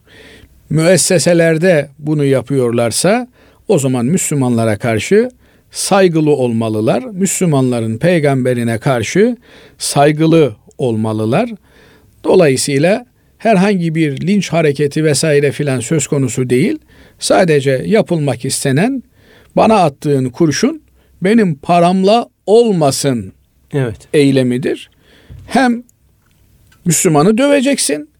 müesseselerde 0.70 1.88
bunu 1.98 2.24
yapıyorlarsa 2.24 3.28
o 3.68 3.78
zaman 3.78 4.06
Müslümanlara 4.06 4.78
karşı 4.78 5.30
saygılı 5.70 6.30
olmalılar. 6.30 7.02
Müslümanların 7.02 7.98
peygamberine 7.98 8.78
karşı 8.78 9.36
saygılı 9.78 10.56
olmalılar. 10.78 11.50
Dolayısıyla 12.24 13.06
herhangi 13.38 13.94
bir 13.94 14.26
linç 14.26 14.52
hareketi 14.52 15.04
vesaire 15.04 15.52
filan 15.52 15.80
söz 15.80 16.06
konusu 16.06 16.50
değil. 16.50 16.78
Sadece 17.18 17.82
yapılmak 17.86 18.44
istenen 18.44 19.02
bana 19.56 19.74
attığın 19.74 20.28
kurşun 20.28 20.82
benim 21.22 21.54
paramla 21.54 22.28
olmasın 22.46 23.32
evet. 23.72 24.08
eylemidir. 24.12 24.90
Hem 25.46 25.82
Müslümanı 26.84 27.38
döveceksin, 27.38 28.10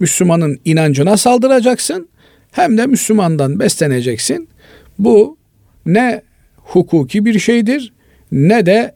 Müslümanın 0.00 0.60
inancına 0.64 1.16
saldıracaksın, 1.16 2.08
hem 2.52 2.78
de 2.78 2.86
Müslümandan 2.86 3.60
besleneceksin. 3.60 4.48
Bu 4.98 5.36
ne 5.86 6.22
hukuki 6.56 7.24
bir 7.24 7.38
şeydir 7.38 7.92
ne 8.32 8.66
de 8.66 8.94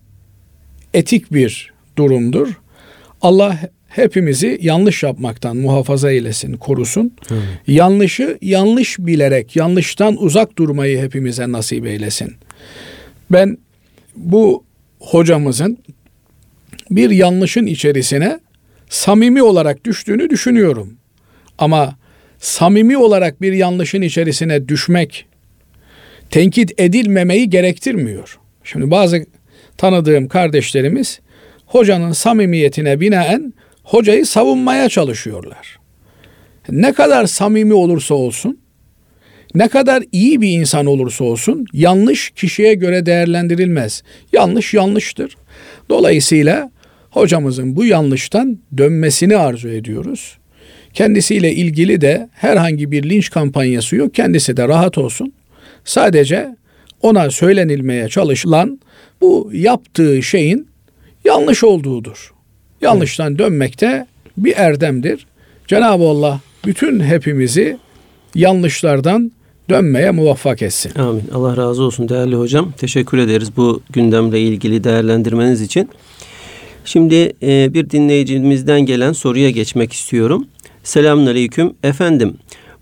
etik 0.95 1.33
bir 1.33 1.73
durumdur. 1.99 2.61
Allah 3.23 3.59
hepimizi 3.89 4.59
yanlış 4.63 5.03
yapmaktan 5.03 5.57
muhafaza 5.57 6.11
eylesin, 6.11 6.57
korusun. 6.57 7.13
Hı. 7.29 7.35
Yanlışı 7.67 8.39
yanlış 8.43 8.99
bilerek, 8.99 9.57
yanlıştan 9.57 10.23
uzak 10.23 10.59
durmayı 10.59 11.03
hepimize 11.03 11.53
nasip 11.53 11.87
eylesin. 11.87 12.35
Ben 13.31 13.59
bu 14.17 14.65
hocamızın 15.01 15.79
bir 16.91 17.11
yanlışın 17.11 17.67
içerisine 17.67 18.41
samimi 18.89 19.43
olarak 19.43 19.85
düştüğünü 19.85 20.31
düşünüyorum. 20.31 20.97
Ama 21.59 21.97
samimi 22.39 22.99
olarak 22.99 23.43
bir 23.43 23.53
yanlışın 23.53 24.03
içerisine 24.03 24.69
düşmek 24.69 25.27
tenkit 26.31 26.81
edilmemeyi 26.81 27.51
gerektirmiyor. 27.51 28.39
Şimdi 28.65 28.91
bazı 28.91 29.27
tanıdığım 29.77 30.29
kardeşlerimiz 30.29 31.21
hocanın 31.67 32.13
samimiyetine 32.13 33.01
binaen 33.01 33.55
hocayı 33.83 34.27
savunmaya 34.27 34.89
çalışıyorlar. 34.89 35.79
Ne 36.69 36.93
kadar 36.93 37.27
samimi 37.27 37.75
olursa 37.75 38.15
olsun, 38.15 38.61
ne 39.55 39.69
kadar 39.69 40.03
iyi 40.13 40.41
bir 40.41 40.51
insan 40.51 40.87
olursa 40.87 41.25
olsun 41.25 41.67
yanlış 41.73 42.31
kişiye 42.31 42.75
göre 42.75 43.07
değerlendirilmez. 43.07 44.03
Yanlış 44.33 44.75
yanlıştır. 44.75 45.37
Dolayısıyla 45.89 46.71
hocamızın 47.11 47.77
bu 47.77 47.85
yanlıştan 47.85 48.59
dönmesini 48.79 49.37
arzu 49.37 49.69
ediyoruz. 49.69 50.39
Kendisiyle 50.95 51.53
ilgili 51.53 52.01
de 52.01 52.29
herhangi 52.33 52.91
bir 52.91 53.11
linç 53.11 53.31
kampanyası 53.31 53.97
yok. 53.97 54.15
Kendisi 54.15 54.57
de 54.57 54.69
rahat 54.69 54.99
olsun. 54.99 55.33
Sadece 55.85 56.57
ona 57.03 57.31
söylenilmeye 57.31 58.09
çalışılan 58.09 58.81
bu 59.21 59.51
yaptığı 59.53 60.23
şeyin 60.23 60.69
yanlış 61.25 61.65
olduğudur. 61.65 62.33
Yanlıştan 62.81 63.39
dönmek 63.39 63.81
de 63.81 64.07
bir 64.37 64.55
erdemdir. 64.57 65.27
Cenab-ı 65.67 66.05
Allah 66.05 66.41
bütün 66.67 67.01
hepimizi 67.01 67.77
yanlışlardan 68.35 69.33
dönmeye 69.71 70.11
muvaffak 70.11 70.63
etsin. 70.63 70.93
Amin. 70.99 71.23
Allah 71.35 71.57
razı 71.57 71.83
olsun 71.83 72.09
değerli 72.09 72.37
hocam. 72.37 72.73
Teşekkür 72.73 73.19
ederiz 73.19 73.57
bu 73.57 73.83
gündemle 73.91 74.41
ilgili 74.41 74.85
değerlendirmeniz 74.85 75.63
için. 75.63 75.89
Şimdi 76.85 77.33
e, 77.43 77.75
bir 77.75 77.91
dinleyicimizden 77.91 78.81
gelen 78.81 79.13
soruya 79.13 79.51
geçmek 79.51 79.93
istiyorum. 79.93 80.47
Selamünaleyküm. 80.83 81.75
Efendim, 81.83 82.35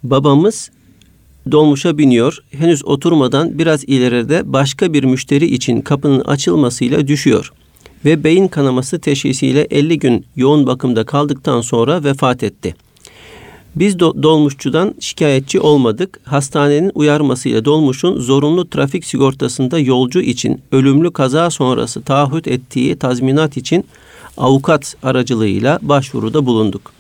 babamız 0.03 0.71
dolmuşa 1.53 1.99
biniyor. 1.99 2.39
Henüz 2.51 2.85
oturmadan 2.85 3.59
biraz 3.59 3.85
ileride 3.85 4.53
başka 4.53 4.93
bir 4.93 5.05
müşteri 5.05 5.47
için 5.47 5.81
kapının 5.81 6.21
açılmasıyla 6.21 7.09
düşüyor 7.09 7.53
ve 8.05 8.25
beyin 8.25 8.49
kanaması 8.49 9.01
teşhisiyle 9.01 9.67
50 9.71 9.99
gün 9.99 10.27
yoğun 10.37 10.67
bakımda 10.67 11.05
kaldıktan 11.05 11.61
sonra 11.61 12.05
vefat 12.05 12.43
etti. 12.43 12.75
Biz 13.79 13.95
do- 13.95 14.23
dolmuşçudan 14.23 14.95
şikayetçi 15.01 15.61
olmadık. 15.61 16.21
Hastanenin 16.25 16.93
uyarmasıyla 16.95 17.65
dolmuşun 17.65 18.21
zorunlu 18.21 18.71
trafik 18.71 19.05
sigortasında 19.05 19.79
yolcu 19.79 20.21
için 20.21 20.63
ölümlü 20.73 21.13
kaza 21.13 21.51
sonrası 21.51 22.03
taahhüt 22.03 22.49
ettiği 22.49 22.97
tazminat 22.97 23.57
için 23.57 23.87
avukat 24.37 24.97
aracılığıyla 25.03 25.79
başvuruda 25.83 26.47
bulunduk. 26.47 26.93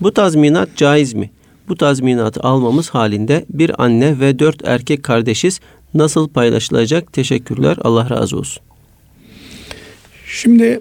Bu 0.00 0.14
tazminat 0.14 0.76
caiz 0.76 1.14
mi? 1.14 1.30
Bu 1.68 1.76
tazminatı 1.76 2.40
almamız 2.40 2.90
halinde 2.90 3.44
bir 3.50 3.82
anne 3.82 4.20
ve 4.20 4.38
dört 4.38 4.68
erkek 4.68 5.02
kardeşiz. 5.02 5.60
Nasıl 5.94 6.28
paylaşılacak? 6.28 7.12
Teşekkürler. 7.12 7.76
Allah 7.84 8.10
razı 8.10 8.38
olsun. 8.38 8.62
Şimdi 10.26 10.80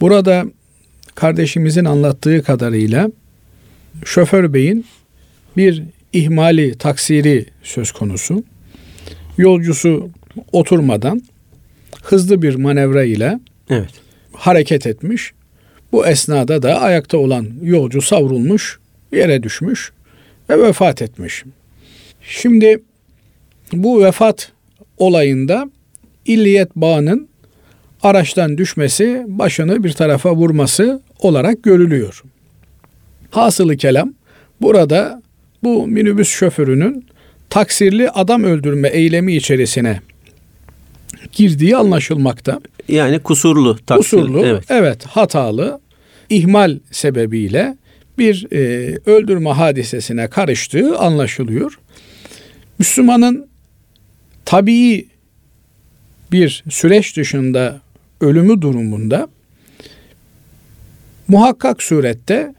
burada 0.00 0.44
kardeşimizin 1.14 1.84
anlattığı 1.84 2.42
kadarıyla 2.42 3.10
şoför 4.04 4.52
beyin 4.52 4.86
bir 5.56 5.82
ihmali, 6.12 6.78
taksiri 6.78 7.46
söz 7.62 7.92
konusu. 7.92 8.44
Yolcusu 9.38 10.10
oturmadan 10.52 11.22
hızlı 12.02 12.42
bir 12.42 12.54
manevra 12.54 13.04
ile 13.04 13.38
evet. 13.70 13.90
hareket 14.32 14.86
etmiş. 14.86 15.32
Bu 15.92 16.06
esnada 16.06 16.62
da 16.62 16.80
ayakta 16.80 17.18
olan 17.18 17.48
yolcu 17.62 18.02
savrulmuş, 18.02 18.78
yere 19.12 19.42
düşmüş 19.42 19.92
ve 20.50 20.62
vefat 20.62 21.02
etmiş. 21.02 21.44
Şimdi 22.22 22.82
bu 23.72 24.04
vefat 24.04 24.52
olayında 24.98 25.70
illiyet 26.26 26.76
bağının 26.76 27.28
araçtan 28.02 28.58
düşmesi, 28.58 29.24
başını 29.28 29.84
bir 29.84 29.92
tarafa 29.92 30.34
vurması 30.34 31.02
olarak 31.18 31.62
görülüyor. 31.62 32.22
Hasılı 33.36 33.76
kelam 33.76 34.14
burada 34.60 35.22
bu 35.62 35.86
minibüs 35.86 36.28
şoförünün 36.28 37.06
taksirli 37.50 38.10
adam 38.10 38.44
öldürme 38.44 38.88
eylemi 38.88 39.36
içerisine 39.36 40.00
girdiği 41.32 41.76
anlaşılmakta. 41.76 42.60
Yani 42.88 43.18
kusurlu. 43.18 43.78
Taksir, 43.86 44.16
kusurlu, 44.16 44.46
evet. 44.46 44.64
evet 44.68 45.06
hatalı, 45.06 45.80
ihmal 46.30 46.78
sebebiyle 46.90 47.76
bir 48.18 48.46
e, 48.52 48.58
öldürme 49.06 49.50
hadisesine 49.50 50.28
karıştığı 50.28 50.98
anlaşılıyor. 50.98 51.78
Müslümanın 52.78 53.46
tabii 54.44 55.06
bir 56.32 56.64
süreç 56.70 57.16
dışında 57.16 57.80
ölümü 58.20 58.62
durumunda 58.62 59.28
muhakkak 61.28 61.82
surette 61.82 62.54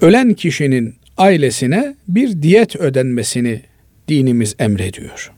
ölen 0.00 0.34
kişinin 0.34 0.94
ailesine 1.16 1.94
bir 2.08 2.42
diyet 2.42 2.76
ödenmesini 2.76 3.60
dinimiz 4.08 4.54
emrediyor. 4.58 5.32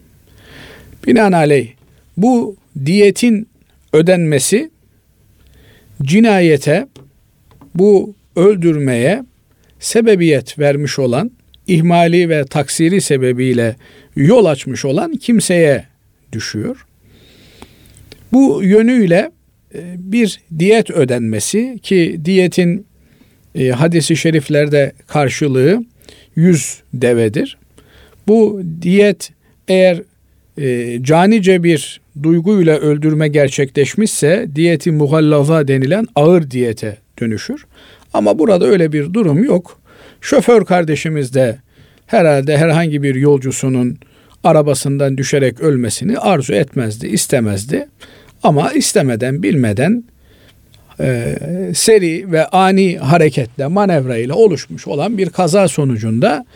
Binaenaleyh 1.06 1.68
bu 2.16 2.56
diyetin 2.86 3.48
ödenmesi 3.92 4.70
cinayete, 6.02 6.88
bu 7.74 8.14
öldürmeye 8.36 9.24
sebebiyet 9.80 10.58
vermiş 10.58 10.98
olan, 10.98 11.30
ihmali 11.66 12.28
ve 12.28 12.44
taksiri 12.44 13.00
sebebiyle 13.00 13.76
yol 14.16 14.44
açmış 14.44 14.84
olan 14.84 15.12
kimseye 15.12 15.84
düşüyor. 16.32 16.86
Bu 18.32 18.62
yönüyle 18.62 19.30
e, 19.74 19.80
bir 19.98 20.40
diyet 20.58 20.90
ödenmesi 20.90 21.78
ki 21.82 22.20
diyetin 22.24 22.86
e, 23.54 23.68
hadisi 23.68 24.16
şeriflerde 24.16 24.92
karşılığı 25.06 25.84
yüz 26.36 26.82
devedir. 26.94 27.58
Bu 28.26 28.62
diyet 28.82 29.30
eğer 29.68 30.02
e, 30.58 30.98
canice 31.02 31.62
bir 31.62 32.00
duyguyla 32.22 32.76
öldürme 32.76 33.28
gerçekleşmişse 33.28 34.48
diyeti 34.54 34.90
muhallaza 34.90 35.68
denilen 35.68 36.06
ağır 36.14 36.50
diyete 36.50 36.96
dönüşür. 37.20 37.66
Ama 38.14 38.38
burada 38.38 38.66
öyle 38.66 38.92
bir 38.92 39.14
durum 39.14 39.44
yok. 39.44 39.80
Şoför 40.20 40.64
kardeşimiz 40.64 41.34
de 41.34 41.58
herhalde 42.06 42.58
herhangi 42.58 43.02
bir 43.02 43.14
yolcusunun 43.14 43.98
arabasından 44.44 45.18
düşerek 45.18 45.60
ölmesini 45.60 46.18
arzu 46.18 46.54
etmezdi, 46.54 47.06
istemezdi. 47.06 47.88
Ama 48.42 48.72
istemeden, 48.72 49.42
bilmeden 49.42 50.04
e, 51.00 51.34
seri 51.74 52.32
ve 52.32 52.46
ani 52.46 52.98
hareketle, 52.98 53.66
manevra 53.66 54.16
ile 54.16 54.32
oluşmuş 54.32 54.86
olan 54.86 55.18
bir 55.18 55.30
kaza 55.30 55.68
sonucunda 55.68 56.46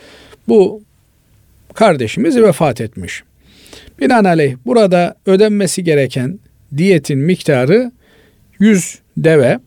bu 0.47 0.81
kardeşimiz 1.73 2.37
vefat 2.37 2.81
etmiş. 2.81 3.23
Binaenaleyh 3.99 4.55
burada 4.65 5.15
ödenmesi 5.25 5.83
gereken 5.83 6.39
diyetin 6.77 7.19
miktarı 7.19 7.91
100 8.59 8.99
deve 9.17 9.59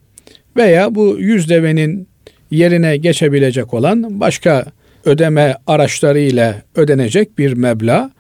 veya 0.57 0.95
bu 0.95 1.17
100 1.19 1.49
devenin 1.49 2.09
yerine 2.51 2.97
geçebilecek 2.97 3.75
olan 3.75 4.21
başka 4.21 4.65
ödeme 5.05 5.57
araçları 5.67 6.19
ile 6.19 6.63
ödenecek 6.75 7.39
bir 7.39 7.53
meblağ. 7.53 8.11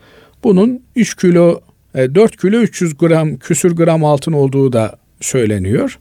Bunun 0.44 0.82
3 0.96 1.16
kilo 1.16 1.60
4 1.94 2.34
e, 2.34 2.36
kilo 2.36 2.56
300 2.60 2.96
gram 2.96 3.36
küsür 3.36 3.76
gram 3.76 4.04
altın 4.04 4.32
olduğu 4.32 4.72
da 4.72 4.96
söyleniyor. 5.20 5.99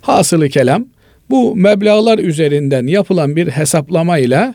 Hasılı 0.00 0.48
kelam 0.48 0.86
bu 1.30 1.56
meblağlar 1.56 2.18
üzerinden 2.18 2.86
yapılan 2.86 3.36
bir 3.36 3.48
hesaplama 3.48 4.18
ile 4.18 4.54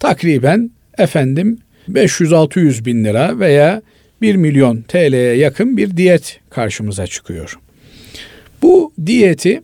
takriben 0.00 0.70
efendim 0.98 1.58
500-600 1.88 2.84
bin 2.84 3.04
lira 3.04 3.38
veya 3.38 3.82
1 4.22 4.36
milyon 4.36 4.82
TL'ye 4.82 5.36
yakın 5.36 5.76
bir 5.76 5.96
diyet 5.96 6.40
karşımıza 6.50 7.06
çıkıyor. 7.06 7.58
Bu 8.62 8.92
diyeti 9.06 9.62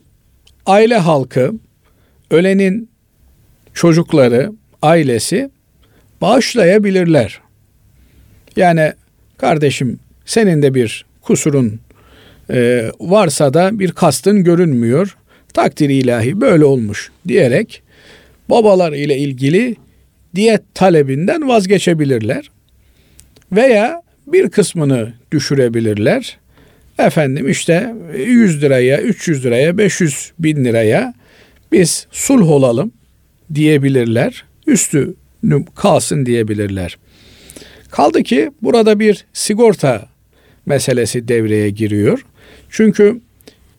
aile 0.65 0.97
halkı, 0.97 1.51
ölenin 2.31 2.89
çocukları, 3.73 4.51
ailesi 4.81 5.49
bağışlayabilirler. 6.21 7.41
Yani 8.55 8.93
kardeşim 9.37 9.99
senin 10.25 10.61
de 10.61 10.73
bir 10.73 11.05
kusurun 11.21 11.79
e, 12.51 12.91
varsa 12.99 13.53
da 13.53 13.79
bir 13.79 13.91
kastın 13.91 14.43
görünmüyor. 14.43 15.17
Takdiri 15.53 15.93
ilahi 15.93 16.41
böyle 16.41 16.65
olmuş 16.65 17.11
diyerek 17.27 17.83
babalar 18.49 18.93
ile 18.93 19.17
ilgili 19.17 19.75
diyet 20.35 20.61
talebinden 20.73 21.47
vazgeçebilirler. 21.47 22.51
Veya 23.51 24.01
bir 24.27 24.49
kısmını 24.49 25.13
düşürebilirler. 25.31 26.37
Efendim 26.99 27.49
işte 27.49 27.95
100 28.17 28.61
liraya, 28.61 29.01
300 29.01 29.45
liraya, 29.45 29.77
500 29.77 30.31
bin 30.39 30.65
liraya 30.65 31.13
biz 31.71 32.07
sulh 32.11 32.49
olalım 32.49 32.91
diyebilirler. 33.53 34.45
Üstü 34.67 35.13
kalsın 35.75 36.25
diyebilirler. 36.25 36.97
Kaldı 37.91 38.23
ki 38.23 38.51
burada 38.61 38.99
bir 38.99 39.25
sigorta 39.33 40.09
meselesi 40.65 41.27
devreye 41.27 41.69
giriyor. 41.69 42.25
Çünkü 42.69 43.19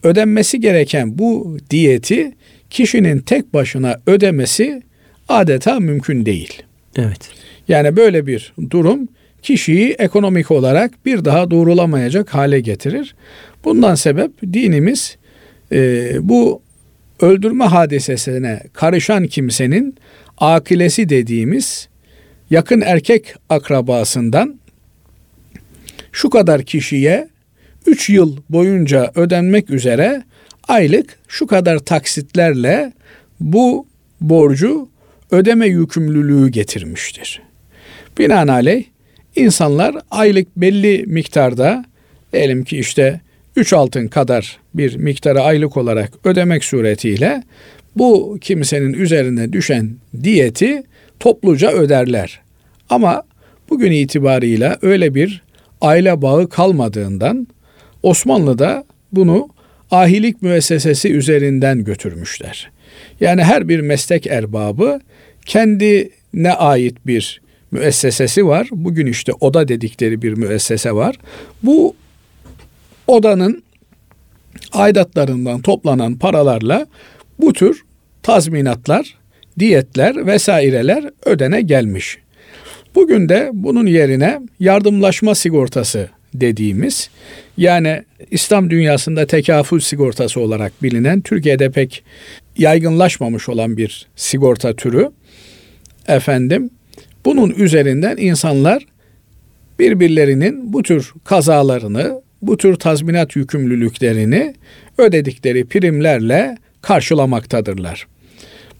ödenmesi 0.02 0.60
gereken 0.60 1.18
bu 1.18 1.58
diyeti 1.70 2.32
kişinin 2.70 3.18
tek 3.18 3.54
başına 3.54 4.00
ödemesi 4.06 4.82
adeta 5.28 5.80
mümkün 5.80 6.26
değil. 6.26 6.62
Evet. 6.96 7.30
Yani 7.68 7.96
böyle 7.96 8.26
bir 8.26 8.52
durum 8.70 9.08
kişiyi 9.42 9.90
ekonomik 9.90 10.50
olarak 10.50 11.06
bir 11.06 11.24
daha 11.24 11.50
doğrulamayacak 11.50 12.34
hale 12.34 12.60
getirir. 12.60 13.14
Bundan 13.64 13.94
sebep 13.94 14.30
dinimiz 14.52 15.16
e, 15.72 16.10
bu 16.20 16.62
öldürme 17.20 17.64
hadisesine 17.64 18.60
karışan 18.72 19.26
kimsenin 19.26 19.94
akilesi 20.38 21.08
dediğimiz 21.08 21.88
yakın 22.50 22.80
erkek 22.80 23.34
akrabasından 23.48 24.60
şu 26.12 26.30
kadar 26.30 26.62
kişiye 26.62 27.28
3 27.86 28.10
yıl 28.10 28.36
boyunca 28.50 29.12
ödenmek 29.14 29.70
üzere 29.70 30.22
aylık 30.68 31.18
şu 31.28 31.46
kadar 31.46 31.78
taksitlerle 31.78 32.92
bu 33.40 33.86
borcu 34.20 34.88
ödeme 35.30 35.66
yükümlülüğü 35.66 36.48
getirmiştir. 36.48 37.42
Binaenaleyh 38.18 38.84
insanlar 39.36 39.96
aylık 40.10 40.56
belli 40.56 41.04
miktarda 41.06 41.84
diyelim 42.32 42.64
ki 42.64 42.78
işte 42.78 43.20
3 43.56 43.72
altın 43.72 44.08
kadar 44.08 44.58
bir 44.74 44.96
miktarı 44.96 45.40
aylık 45.40 45.76
olarak 45.76 46.12
ödemek 46.24 46.64
suretiyle 46.64 47.42
bu 47.96 48.38
kimsenin 48.40 48.92
üzerine 48.92 49.52
düşen 49.52 49.96
diyeti 50.22 50.82
topluca 51.20 51.70
öderler. 51.70 52.40
Ama 52.90 53.22
bugün 53.70 53.92
itibarıyla 53.92 54.78
öyle 54.82 55.14
bir 55.14 55.42
aile 55.80 56.22
bağı 56.22 56.48
kalmadığından 56.48 57.46
Osmanlı'da 58.02 58.84
bunu 59.12 59.48
ahilik 59.90 60.42
müessesesi 60.42 61.12
üzerinden 61.12 61.84
götürmüşler. 61.84 62.70
Yani 63.20 63.44
her 63.44 63.68
bir 63.68 63.80
meslek 63.80 64.26
erbabı 64.26 65.00
kendine 65.46 66.52
ait 66.58 67.06
bir 67.06 67.40
müessesesi 67.70 68.46
var. 68.46 68.68
Bugün 68.70 69.06
işte 69.06 69.32
oda 69.40 69.68
dedikleri 69.68 70.22
bir 70.22 70.32
müessese 70.32 70.92
var. 70.92 71.16
Bu 71.62 71.94
odanın 73.06 73.62
aidatlarından 74.72 75.62
toplanan 75.62 76.18
paralarla 76.18 76.86
bu 77.38 77.52
tür 77.52 77.82
tazminatlar, 78.22 79.16
diyetler 79.58 80.26
vesaireler 80.26 81.10
ödene 81.24 81.60
gelmiş. 81.60 82.18
Bugün 82.94 83.28
de 83.28 83.50
bunun 83.52 83.86
yerine 83.86 84.40
yardımlaşma 84.60 85.34
sigortası 85.34 86.08
dediğimiz 86.34 87.10
yani 87.56 88.02
İslam 88.30 88.70
dünyasında 88.70 89.26
tekafül 89.26 89.80
sigortası 89.80 90.40
olarak 90.40 90.82
bilinen 90.82 91.20
Türkiye'de 91.20 91.70
pek 91.70 92.04
yaygınlaşmamış 92.58 93.48
olan 93.48 93.76
bir 93.76 94.06
sigorta 94.16 94.76
türü 94.76 95.10
efendim 96.08 96.70
bunun 97.24 97.50
üzerinden 97.50 98.16
insanlar 98.16 98.86
birbirlerinin 99.78 100.72
bu 100.72 100.82
tür 100.82 101.12
kazalarını, 101.24 102.22
bu 102.42 102.56
tür 102.56 102.74
tazminat 102.74 103.36
yükümlülüklerini 103.36 104.54
ödedikleri 104.98 105.64
primlerle 105.64 106.56
karşılamaktadırlar. 106.82 108.06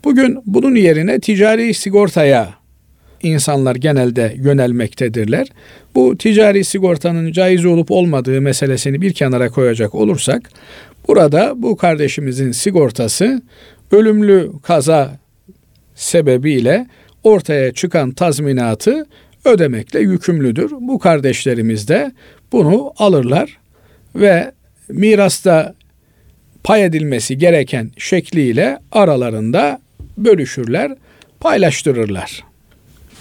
Bugün 0.05 0.39
bunun 0.47 0.75
yerine 0.75 1.21
ticari 1.21 1.75
sigortaya 1.75 2.62
insanlar 3.23 3.75
genelde 3.75 4.35
yönelmektedirler. 4.37 5.49
Bu 5.95 6.19
ticari 6.19 6.65
sigortanın 6.65 7.33
caiz 7.33 7.65
olup 7.65 7.91
olmadığı 7.91 8.41
meselesini 8.41 9.01
bir 9.01 9.13
kenara 9.13 9.49
koyacak 9.49 9.95
olursak 9.95 10.51
burada 11.09 11.53
bu 11.57 11.77
kardeşimizin 11.77 12.53
sigortası 12.53 13.43
ölümlü 13.91 14.53
kaza 14.63 15.19
sebebiyle 15.95 16.87
ortaya 17.25 17.73
çıkan 17.73 18.11
tazminatı 18.11 19.07
ödemekle 19.45 20.01
yükümlüdür. 20.01 20.71
Bu 20.81 20.99
kardeşlerimiz 20.99 21.89
de 21.89 22.13
bunu 22.53 22.93
alırlar 22.97 23.59
ve 24.15 24.53
mirasta 24.89 25.75
pay 26.65 26.85
edilmesi 26.85 27.39
gereken 27.39 27.91
şekliyle 27.97 28.79
aralarında 28.93 29.81
bölüşürler, 30.19 30.93
paylaştırırlar. 31.41 32.52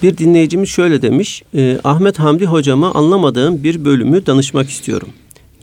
Bir 0.01 0.17
dinleyicimiz 0.17 0.69
şöyle 0.69 1.01
demiş. 1.01 1.43
E, 1.55 1.79
Ahmet 1.83 2.19
Hamdi 2.19 2.45
hocama 2.45 2.93
anlamadığım 2.93 3.63
bir 3.63 3.85
bölümü 3.85 4.25
danışmak 4.25 4.69
istiyorum. 4.69 5.07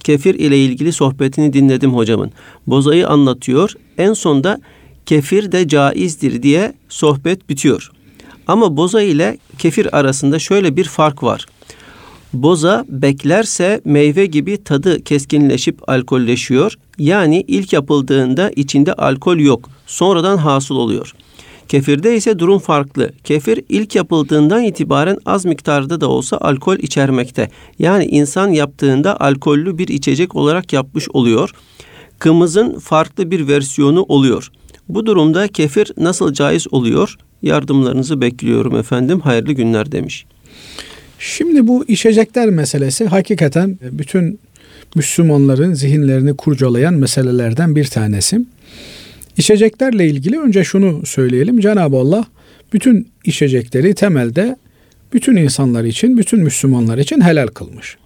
Kefir 0.05 0.35
ile 0.35 0.59
ilgili 0.59 0.93
sohbetini 0.93 1.53
dinledim 1.53 1.95
hocamın. 1.95 2.33
Bozayı 2.67 3.09
anlatıyor. 3.09 3.73
En 3.99 4.13
sonda 4.13 4.61
kefir 5.07 5.53
de 5.53 5.69
caizdir 5.69 6.43
diye 6.43 6.75
sohbet 6.89 7.49
bitiyor. 7.49 7.91
Ama 8.47 8.77
boza 8.77 9.03
ile 9.03 9.39
kefir 9.59 9.99
arasında 9.99 10.39
şöyle 10.39 10.77
bir 10.77 10.85
fark 10.85 11.23
var. 11.23 11.47
Boza 12.33 12.85
beklerse 12.89 13.81
meyve 13.85 14.27
gibi 14.27 14.65
tadı 14.65 15.05
keskinleşip 15.05 15.89
alkolleşiyor. 15.89 16.75
Yani 16.99 17.45
ilk 17.49 17.73
yapıldığında 17.73 18.51
içinde 18.51 18.93
alkol 18.93 19.37
yok. 19.39 19.71
Sonradan 19.87 20.37
hasıl 20.37 20.77
oluyor. 20.77 21.15
Kefirde 21.69 22.17
ise 22.17 22.39
durum 22.39 22.59
farklı. 22.59 23.11
Kefir 23.25 23.65
ilk 23.69 23.95
yapıldığından 23.95 24.63
itibaren 24.63 25.19
az 25.27 25.45
miktarda 25.45 26.01
da 26.01 26.09
olsa 26.09 26.37
alkol 26.37 26.77
içermekte. 26.77 27.51
Yani 27.79 28.05
insan 28.05 28.49
yaptığında 28.49 29.21
alkollü 29.21 29.79
bir 29.79 29.89
içecek 29.89 30.37
olarak 30.37 30.73
yapmış 30.73 31.09
oluyor. 31.09 31.51
Kımızın 32.19 32.79
farklı 32.79 33.31
bir 33.31 33.49
versiyonu 33.49 34.03
oluyor. 34.03 34.51
Bu 34.89 35.07
durumda 35.07 35.49
kefir 35.49 35.93
nasıl 35.97 36.33
caiz 36.33 36.67
oluyor? 36.73 37.17
Yardımlarınızı 37.43 38.21
bekliyorum 38.21 38.77
efendim. 38.77 39.21
Hayırlı 39.21 39.53
günler 39.53 39.93
demiş. 39.93 40.27
Şimdi 41.19 41.67
bu 41.69 41.85
içecekler 41.89 42.49
meselesi 42.51 43.07
hakikaten 43.07 43.79
bütün 43.83 44.39
Müslümanların 44.95 45.75
zihinlerini 45.75 46.37
kurcalayan 46.37 46.95
meselelerden 46.95 47.77
bir 47.77 47.85
tanesi. 47.85 48.41
İçeceklerle 49.39 50.07
ilgili 50.07 50.41
önce 50.41 50.65
şunu 50.65 51.07
söyleyelim. 51.07 51.61
Cenab-ı 51.61 51.97
Allah 51.97 52.25
bütün 52.73 53.09
içecekleri 53.25 53.95
temelde 53.95 54.57
bütün 55.13 55.37
insanlar 55.37 55.85
için, 55.85 56.17
bütün 56.17 56.41
Müslümanlar 56.41 56.99
için 56.99 57.21
helal 57.21 57.47
kılmış. 57.47 57.97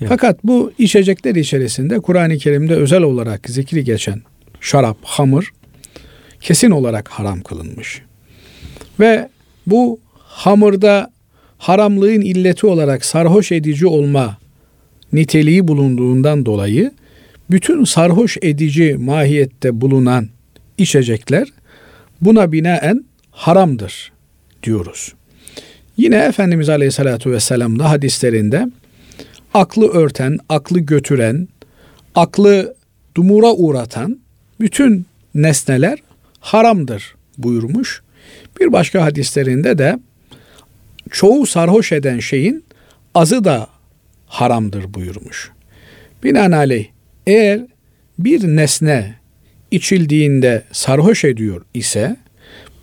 Evet. 0.00 0.08
Fakat 0.08 0.44
bu 0.44 0.72
içecekler 0.78 1.34
içerisinde 1.34 2.00
Kur'an-ı 2.00 2.36
Kerim'de 2.38 2.74
özel 2.74 3.02
olarak 3.02 3.48
zikri 3.50 3.84
geçen 3.84 4.22
şarap, 4.60 4.96
hamur 5.02 5.52
kesin 6.40 6.70
olarak 6.70 7.08
haram 7.08 7.40
kılınmış. 7.40 8.02
Ve 9.00 9.28
bu 9.66 10.00
hamurda 10.18 11.10
haramlığın 11.58 12.20
illeti 12.20 12.66
olarak 12.66 13.04
sarhoş 13.04 13.52
edici 13.52 13.86
olma 13.86 14.38
niteliği 15.12 15.68
bulunduğundan 15.68 16.46
dolayı 16.46 16.92
bütün 17.50 17.84
sarhoş 17.84 18.36
edici 18.42 18.96
mahiyette 18.98 19.80
bulunan 19.80 20.33
içecekler 20.78 21.48
buna 22.20 22.52
binaen 22.52 23.04
haramdır 23.30 24.12
diyoruz. 24.62 25.12
Yine 25.96 26.16
Efendimiz 26.16 26.68
Aleyhisselatü 26.68 27.30
Vesselam 27.30 27.78
da 27.78 27.90
hadislerinde 27.90 28.66
aklı 29.54 29.88
örten, 29.88 30.38
aklı 30.48 30.80
götüren, 30.80 31.48
aklı 32.14 32.74
dumura 33.16 33.52
uğratan 33.52 34.18
bütün 34.60 35.06
nesneler 35.34 35.98
haramdır 36.40 37.14
buyurmuş. 37.38 38.02
Bir 38.60 38.72
başka 38.72 39.02
hadislerinde 39.04 39.78
de 39.78 39.98
çoğu 41.10 41.46
sarhoş 41.46 41.92
eden 41.92 42.18
şeyin 42.18 42.64
azı 43.14 43.44
da 43.44 43.68
haramdır 44.26 44.94
buyurmuş. 44.94 45.50
Binaenaleyh 46.24 46.86
eğer 47.26 47.60
bir 48.18 48.56
nesne 48.56 49.14
içildiğinde 49.74 50.64
sarhoş 50.72 51.24
ediyor 51.24 51.62
ise 51.74 52.16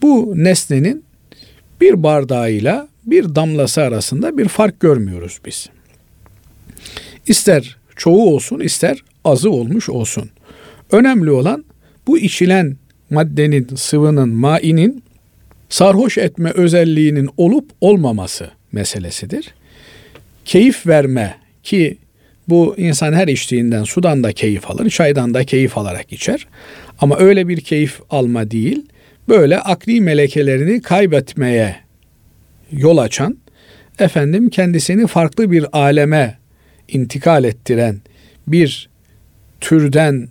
bu 0.02 0.34
nesnenin 0.36 1.04
bir 1.82 2.04
bardağıyla 2.04 2.88
bir 3.06 3.36
damlası 3.36 3.82
arasında 3.82 4.38
bir 4.38 4.48
fark 4.48 4.80
görmüyoruz 4.80 5.40
biz. 5.46 5.70
İster 7.28 7.78
çoğu 7.96 8.34
olsun 8.34 8.60
ister 8.60 9.04
azı 9.26 9.52
olmuş 9.52 9.90
olsun. 9.90 10.30
Önemli 10.92 11.32
olan 11.32 11.66
bu 12.08 12.18
içilen 12.18 12.78
maddenin, 13.10 13.68
sıvının, 13.76 14.30
mainin 14.30 15.04
sarhoş 15.70 16.18
etme 16.18 16.52
özelliğinin 16.52 17.30
olup 17.38 17.70
olmaması 17.82 18.52
meselesidir. 18.72 19.54
Keyif 20.46 20.88
verme 20.88 21.38
ki 21.64 21.98
bu 22.50 22.76
insan 22.78 23.14
her 23.14 23.28
içtiğinden 23.28 23.84
sudan 23.84 24.24
da 24.24 24.34
keyif 24.34 24.72
alır, 24.72 24.90
çaydan 24.90 25.34
da 25.34 25.44
keyif 25.44 25.78
alarak 25.78 26.14
içer. 26.14 26.48
Ama 27.00 27.18
öyle 27.18 27.48
bir 27.48 27.62
keyif 27.62 28.00
alma 28.10 28.52
değil, 28.52 28.86
böyle 29.30 29.60
akli 29.60 30.02
melekelerini 30.02 30.82
kaybetmeye 30.82 31.76
yol 32.72 32.98
açan, 32.98 33.38
efendim 34.00 34.50
kendisini 34.50 35.08
farklı 35.08 35.52
bir 35.52 35.78
aleme 35.78 36.38
intikal 36.88 37.44
ettiren 37.44 38.02
bir 38.48 38.90
türden 39.62 40.30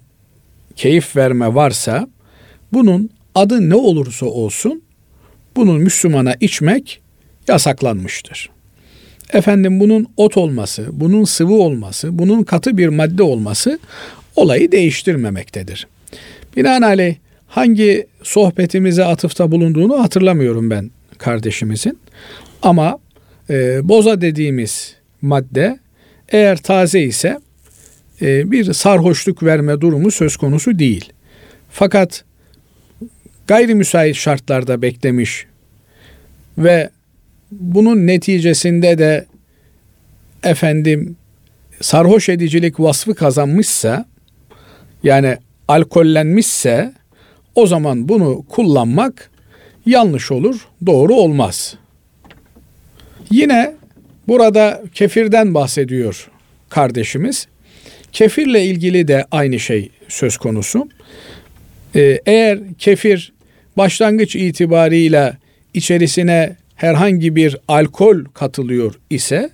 keyif 0.77 1.17
verme 1.17 1.55
varsa, 1.55 2.09
bunun 2.73 3.11
adı 3.35 3.71
ne 3.71 3.75
olursa 3.75 4.27
olsun, 4.27 4.83
bunun 5.57 5.81
Müslümana 5.81 6.35
içmek 6.41 7.01
yasaklanmıştır. 7.49 8.51
Efendim 9.33 9.81
bunun 9.81 10.07
ot 10.17 10.37
olması, 10.37 10.87
bunun 10.93 11.25
sıvı 11.25 11.55
olması, 11.55 12.19
bunun 12.19 12.43
katı 12.43 12.79
bir 12.79 12.89
madde 12.89 13.23
olması 13.23 13.79
olayı 14.37 14.73
değiştirmemektedir. 14.73 15.87
Binaenaleyh 16.57 17.17
hangi 17.47 18.07
sohbetimize 18.23 19.05
atıfta 19.05 19.51
bulunduğunu 19.51 20.03
hatırlamıyorum 20.03 20.71
ben 20.71 20.91
kardeşimizin. 21.19 21.99
Ama 22.63 22.99
e, 23.51 23.89
boza 23.89 24.21
dediğimiz 24.21 24.95
madde 25.23 25.79
eğer 26.29 26.57
taze 26.57 27.01
ise 27.01 27.39
e, 28.23 28.51
bir 28.51 28.73
sarhoşluk 28.73 29.43
verme 29.43 29.81
durumu 29.81 30.11
söz 30.11 30.37
konusu 30.37 30.79
değil. 30.79 31.13
Fakat 31.71 32.25
gayri 33.47 33.75
müsait 33.75 34.17
şartlarda 34.17 34.83
beklemiş 34.83 35.47
ve 36.59 36.91
bunun 37.51 38.07
neticesinde 38.07 38.99
de 38.99 39.27
efendim 40.43 41.17
sarhoş 41.81 42.29
edicilik 42.29 42.81
vasfı 42.81 43.15
kazanmışsa 43.15 44.05
yani 45.03 45.37
alkollenmişse 45.69 46.93
o 47.55 47.67
zaman 47.67 48.09
bunu 48.09 48.45
kullanmak 48.49 49.31
yanlış 49.87 50.31
olur, 50.31 50.69
doğru 50.87 51.15
olmaz. 51.15 51.75
Yine 53.31 53.75
burada 54.29 54.83
kefirden 54.95 55.55
bahsediyor 55.55 56.31
kardeşimiz. 56.69 57.47
Kefirle 58.13 58.65
ilgili 58.65 59.09
de 59.09 59.27
aynı 59.31 59.61
şey 59.61 59.91
söz 60.09 60.37
konusu. 60.37 60.89
Ee, 61.97 62.21
eğer 62.27 62.59
kefir 62.79 63.33
başlangıç 63.77 64.37
itibarıyla 64.37 65.37
içerisine 65.75 66.57
herhangi 66.81 67.37
bir 67.37 67.57
alkol 67.69 68.25
katılıyor 68.35 68.95
ise 69.11 69.51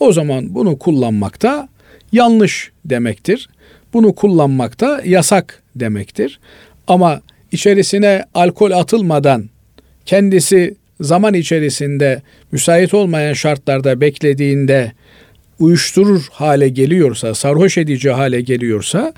o 0.00 0.12
zaman 0.12 0.54
bunu 0.54 0.78
kullanmakta 0.78 1.68
yanlış 2.12 2.70
demektir. 2.84 3.48
Bunu 3.92 4.14
kullanmakta 4.14 5.00
yasak 5.04 5.62
demektir. 5.76 6.40
Ama 6.86 7.20
içerisine 7.52 8.24
alkol 8.34 8.70
atılmadan 8.70 9.50
kendisi 10.06 10.74
zaman 11.00 11.34
içerisinde 11.34 12.22
müsait 12.52 12.94
olmayan 12.94 13.32
şartlarda 13.32 14.00
beklediğinde 14.00 14.92
uyuşturur 15.58 16.28
hale 16.32 16.68
geliyorsa, 16.68 17.34
sarhoş 17.34 17.78
edici 17.78 18.10
hale 18.10 18.40
geliyorsa 18.40 19.12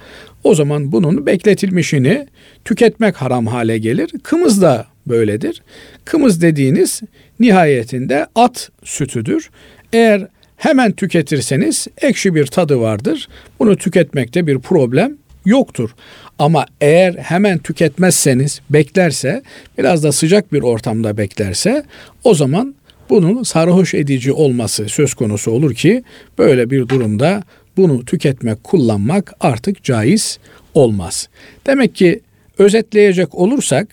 o 0.44 0.54
zaman 0.54 0.92
bunun 0.92 1.26
bekletilmişini 1.26 2.26
tüketmek 2.64 3.16
haram 3.16 3.46
hale 3.46 3.78
gelir. 3.78 4.10
Kımız 4.22 4.62
da 4.62 4.89
böyledir. 5.06 5.62
Kımız 6.04 6.42
dediğiniz 6.42 7.00
nihayetinde 7.40 8.26
at 8.34 8.70
sütüdür. 8.84 9.50
Eğer 9.92 10.26
hemen 10.56 10.92
tüketirseniz 10.92 11.86
ekşi 12.02 12.34
bir 12.34 12.46
tadı 12.46 12.80
vardır. 12.80 13.28
Bunu 13.58 13.76
tüketmekte 13.76 14.46
bir 14.46 14.58
problem 14.58 15.16
yoktur. 15.44 15.90
Ama 16.38 16.66
eğer 16.80 17.14
hemen 17.14 17.58
tüketmezseniz, 17.58 18.60
beklerse, 18.70 19.42
biraz 19.78 20.04
da 20.04 20.12
sıcak 20.12 20.52
bir 20.52 20.62
ortamda 20.62 21.16
beklerse 21.16 21.84
o 22.24 22.34
zaman 22.34 22.74
bunun 23.10 23.42
sarhoş 23.42 23.94
edici 23.94 24.32
olması 24.32 24.88
söz 24.88 25.14
konusu 25.14 25.50
olur 25.50 25.74
ki 25.74 26.04
böyle 26.38 26.70
bir 26.70 26.88
durumda 26.88 27.42
bunu 27.76 28.04
tüketmek, 28.04 28.64
kullanmak 28.64 29.32
artık 29.40 29.84
caiz 29.84 30.38
olmaz. 30.74 31.28
Demek 31.66 31.94
ki 31.94 32.20
özetleyecek 32.58 33.34
olursak 33.34 33.88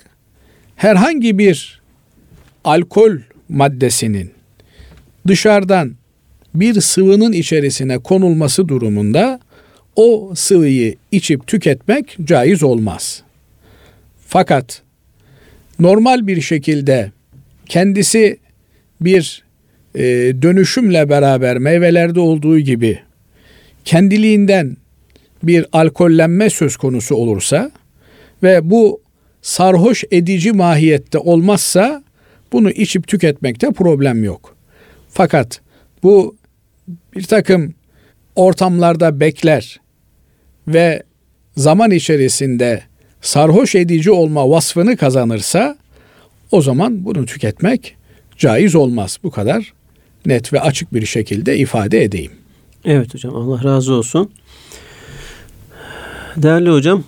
herhangi 0.78 1.38
bir 1.38 1.82
alkol 2.64 3.18
maddesinin 3.50 4.32
dışarıdan 5.28 5.96
bir 6.56 6.82
sıvının 6.82 7.34
içerisine 7.34 7.98
konulması 7.98 8.68
durumunda 8.68 9.40
o 9.96 10.34
sıvıyı 10.36 10.96
içip 11.12 11.48
tüketmek 11.48 12.18
caiz 12.24 12.64
olmaz. 12.64 13.24
Fakat 14.28 14.82
normal 15.80 16.28
bir 16.28 16.42
şekilde 16.42 17.12
kendisi 17.66 18.38
bir 19.02 19.44
e, 19.96 20.04
dönüşümle 20.42 21.10
beraber 21.10 21.58
meyvelerde 21.58 22.20
olduğu 22.20 22.60
gibi 22.60 23.00
kendiliğinden 23.86 24.78
bir 25.44 25.66
alkollenme 25.72 26.50
söz 26.50 26.78
konusu 26.78 27.16
olursa 27.16 27.72
ve 28.44 28.70
bu 28.70 29.02
sarhoş 29.42 30.04
edici 30.12 30.52
mahiyette 30.52 31.18
olmazsa 31.18 32.04
bunu 32.52 32.72
içip 32.72 33.08
tüketmekte 33.08 33.72
problem 33.72 34.24
yok. 34.24 34.56
Fakat 35.10 35.62
bu 36.04 36.36
bir 37.16 37.24
takım 37.24 37.74
ortamlarda 38.36 39.20
bekler 39.20 39.80
ve 40.68 41.04
zaman 41.58 41.92
içerisinde 41.92 42.84
sarhoş 43.22 43.76
edici 43.76 44.12
olma 44.12 44.50
vasfını 44.50 44.98
kazanırsa 44.98 45.78
o 46.52 46.62
zaman 46.62 47.06
bunu 47.06 47.26
tüketmek 47.26 47.96
caiz 48.38 48.76
olmaz. 48.76 49.20
Bu 49.24 49.32
kadar 49.32 49.74
net 50.26 50.54
ve 50.54 50.62
açık 50.62 50.94
bir 50.94 51.06
şekilde 51.06 51.58
ifade 51.58 52.04
edeyim. 52.04 52.32
Evet 52.86 53.14
hocam 53.14 53.36
Allah 53.36 53.64
razı 53.64 53.94
olsun. 53.94 54.32
Değerli 56.38 56.70
hocam 56.70 57.04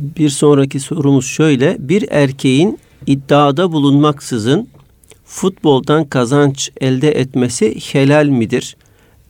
bir 0.00 0.28
sonraki 0.28 0.80
sorumuz 0.80 1.26
şöyle. 1.26 1.76
Bir 1.78 2.04
erkeğin 2.10 2.78
iddiada 3.06 3.72
bulunmaksızın 3.72 4.68
futboldan 5.24 6.04
kazanç 6.04 6.70
elde 6.80 7.10
etmesi 7.10 7.74
helal 7.92 8.26
midir? 8.26 8.76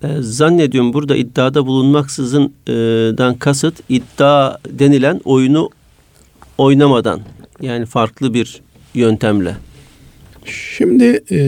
Ee, 0.02 0.08
zannediyorum 0.20 0.92
burada 0.92 1.16
iddiada 1.16 1.66
bulunmaksızından 1.66 3.34
kasıt 3.34 3.80
iddia 3.88 4.56
denilen 4.68 5.20
oyunu 5.24 5.70
oynamadan 6.58 7.20
yani 7.60 7.86
farklı 7.86 8.34
bir 8.34 8.60
yöntemle. 8.94 9.56
Şimdi 10.44 11.24
e, 11.30 11.38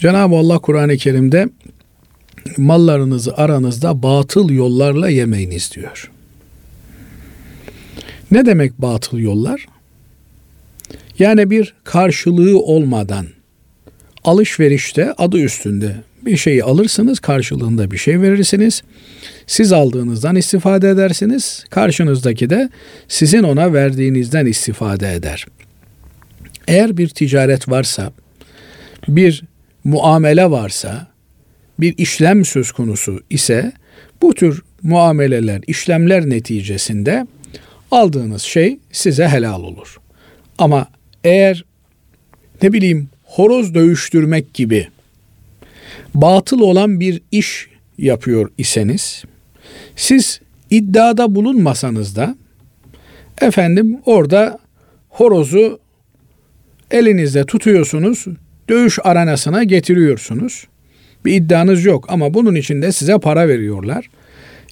Cenab-ı 0.00 0.34
Allah 0.36 0.58
Kur'an-ı 0.58 0.96
Kerim'de 0.96 1.48
mallarınızı 2.56 3.36
aranızda 3.36 4.02
batıl 4.02 4.50
yollarla 4.50 5.08
yemeyiniz 5.08 5.70
diyor. 5.74 6.10
Ne 8.30 8.46
demek 8.46 8.78
batıl 8.78 9.18
yollar? 9.18 9.66
Yani 11.18 11.50
bir 11.50 11.74
karşılığı 11.84 12.58
olmadan 12.58 13.26
alışverişte 14.24 15.12
adı 15.12 15.38
üstünde 15.38 15.96
bir 16.22 16.36
şeyi 16.36 16.64
alırsınız 16.64 17.20
karşılığında 17.20 17.90
bir 17.90 17.96
şey 17.96 18.20
verirsiniz. 18.20 18.82
Siz 19.46 19.72
aldığınızdan 19.72 20.36
istifade 20.36 20.90
edersiniz. 20.90 21.64
Karşınızdaki 21.70 22.50
de 22.50 22.70
sizin 23.08 23.42
ona 23.42 23.72
verdiğinizden 23.72 24.46
istifade 24.46 25.14
eder. 25.14 25.46
Eğer 26.68 26.96
bir 26.96 27.08
ticaret 27.08 27.68
varsa, 27.68 28.12
bir 29.08 29.42
muamele 29.84 30.50
varsa, 30.50 31.06
bir 31.80 31.98
işlem 31.98 32.44
söz 32.44 32.72
konusu 32.72 33.20
ise 33.30 33.72
bu 34.22 34.34
tür 34.34 34.62
muameleler, 34.82 35.60
işlemler 35.66 36.30
neticesinde 36.30 37.26
aldığınız 37.90 38.42
şey 38.42 38.78
size 38.92 39.28
helal 39.28 39.62
olur. 39.62 40.00
Ama 40.58 40.86
eğer 41.24 41.64
ne 42.62 42.72
bileyim 42.72 43.08
horoz 43.24 43.74
dövüştürmek 43.74 44.54
gibi 44.54 44.88
batıl 46.14 46.60
olan 46.60 47.00
bir 47.00 47.22
iş 47.30 47.68
yapıyor 47.98 48.50
iseniz 48.58 49.24
siz 49.96 50.40
iddiada 50.70 51.34
bulunmasanız 51.34 52.16
da 52.16 52.36
efendim 53.40 53.98
orada 54.06 54.58
horozu 55.08 55.80
elinizde 56.90 57.44
tutuyorsunuz, 57.44 58.26
dövüş 58.68 58.98
aranasına 59.04 59.64
getiriyorsunuz. 59.64 60.66
Bir 61.24 61.34
iddianız 61.34 61.84
yok 61.84 62.06
ama 62.08 62.34
bunun 62.34 62.54
için 62.54 62.82
de 62.82 62.92
size 62.92 63.18
para 63.18 63.48
veriyorlar. 63.48 64.10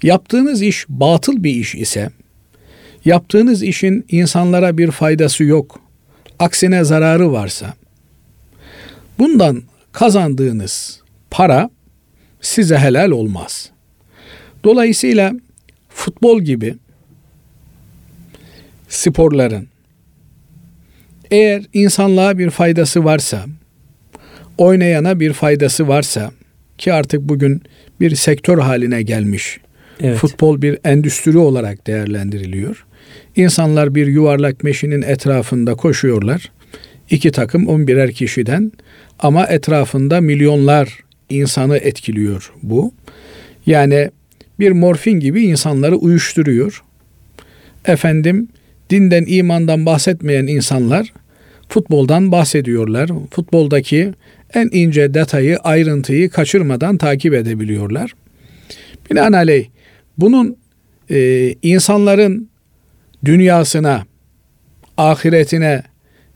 Yaptığınız 0.02 0.62
iş 0.62 0.87
batıl 0.88 1.44
bir 1.44 1.50
iş 1.50 1.74
ise, 1.74 2.11
yaptığınız 3.04 3.62
işin 3.62 4.04
insanlara 4.08 4.78
bir 4.78 4.90
faydası 4.90 5.44
yok, 5.44 5.80
aksine 6.38 6.84
zararı 6.84 7.32
varsa, 7.32 7.74
bundan 9.18 9.62
kazandığınız 9.92 11.00
para 11.30 11.70
size 12.40 12.78
helal 12.78 13.11
olmaz. 13.11 13.70
Dolayısıyla 14.64 15.32
futbol 15.88 16.40
gibi 16.40 16.74
sporların 18.88 19.68
eğer 21.30 21.62
insanlığa 21.72 22.38
bir 22.38 22.50
faydası 22.50 23.04
varsa, 23.04 23.46
oynayana 24.58 25.20
bir 25.20 25.32
faydası 25.32 25.88
varsa 25.88 26.30
ki 26.78 26.92
artık 26.92 27.20
bugün 27.20 27.62
bir 28.00 28.14
sektör 28.14 28.58
haline 28.58 29.02
gelmiş. 29.02 29.61
Evet. 30.00 30.18
Futbol 30.18 30.62
bir 30.62 30.78
endüstri 30.84 31.38
olarak 31.38 31.87
değerlendiriliyor. 31.87 32.87
İnsanlar 33.38 33.94
bir 33.94 34.07
yuvarlak 34.07 34.64
meşinin 34.64 35.03
etrafında 35.03 35.74
koşuyorlar. 35.74 36.53
İki 37.11 37.33
takım 37.33 37.68
on 37.68 37.87
birer 37.87 38.12
kişiden 38.12 38.72
ama 39.18 39.46
etrafında 39.46 40.20
milyonlar 40.20 40.98
insanı 41.31 41.77
etkiliyor 41.77 42.53
bu. 42.62 42.92
Yani 43.66 44.11
bir 44.61 44.72
morfin 44.72 45.20
gibi 45.20 45.42
insanları 45.42 45.96
uyuşturuyor. 45.96 46.83
Efendim 47.85 48.48
dinden 48.90 49.24
imandan 49.29 49.87
bahsetmeyen 49.87 50.46
insanlar 50.46 51.12
futboldan 51.68 52.33
bahsediyorlar. 52.33 53.11
Futboldaki 53.31 54.12
en 54.55 54.68
ince 54.72 55.14
detayı, 55.14 55.59
ayrıntıyı 55.59 56.31
kaçırmadan 56.31 56.96
takip 56.96 57.35
edebiliyorlar. 57.35 58.12
Binaenaleyh 59.11 59.66
bunun 60.18 60.57
e, 61.11 61.48
insanların 61.62 62.48
dünyasına, 63.24 64.04
ahiretine 64.96 65.83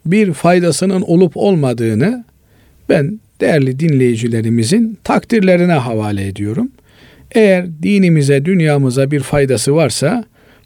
bir 0.06 0.32
faydasının 0.32 1.02
olup 1.02 1.36
olmadığını 1.36 2.24
ben 2.88 3.20
değerli 3.40 3.78
dinleyicilerimizin 3.78 4.98
takdirlerine 5.04 5.72
havale 5.72 6.26
ediyorum. 6.26 6.72
Eğer 7.32 7.66
dinimize, 7.82 8.44
dünyamıza 8.44 9.10
bir 9.10 9.20
faydası 9.20 9.74
varsa 9.74 10.24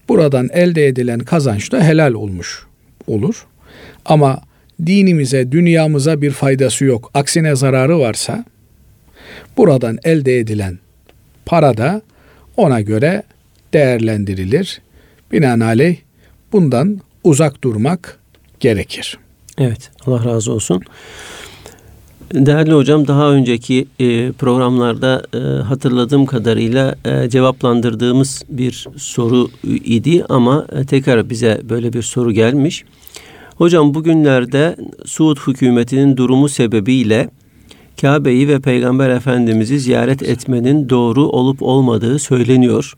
buradan 0.08 0.48
elde 0.52 0.86
edilen 0.86 1.18
kazanç 1.18 1.72
da 1.72 1.84
helal 1.84 2.12
olmuş 2.12 2.66
olur. 3.06 3.46
Ama 4.04 4.40
dinimize, 4.86 5.52
dünyamıza 5.52 6.22
bir 6.22 6.30
faydası 6.30 6.84
yok, 6.84 7.10
aksine 7.14 7.56
zararı 7.56 7.98
varsa 7.98 8.44
buradan 9.56 9.98
elde 10.04 10.38
edilen 10.38 10.78
para 11.46 11.76
da 11.76 12.02
ona 12.56 12.80
göre 12.80 13.22
değerlendirilir. 13.72 14.80
Binaenaleyh 15.32 15.96
bundan 16.56 17.00
uzak 17.24 17.64
durmak 17.64 18.18
gerekir. 18.60 19.18
Evet, 19.58 19.90
Allah 20.06 20.24
razı 20.24 20.52
olsun. 20.52 20.82
Değerli 22.34 22.72
hocam 22.72 23.06
daha 23.06 23.30
önceki 23.30 23.86
e, 23.98 24.32
programlarda 24.32 25.22
e, 25.34 25.38
hatırladığım 25.62 26.26
kadarıyla 26.26 26.94
e, 27.04 27.30
cevaplandırdığımız 27.30 28.42
bir 28.48 28.86
soru 28.96 29.48
idi 29.64 30.24
ama 30.28 30.66
tekrar 30.88 31.30
bize 31.30 31.60
böyle 31.68 31.92
bir 31.92 32.02
soru 32.02 32.32
gelmiş. 32.32 32.84
Hocam 33.56 33.94
bugünlerde 33.94 34.76
Suud 35.04 35.38
hükümetinin 35.46 36.16
durumu 36.16 36.48
sebebiyle 36.48 37.30
Kabe'yi 38.00 38.48
ve 38.48 38.60
Peygamber 38.60 39.10
Efendimiz'i 39.10 39.80
ziyaret 39.80 40.22
etmenin 40.22 40.88
doğru 40.88 41.26
olup 41.26 41.62
olmadığı 41.62 42.18
söyleniyor. 42.18 42.94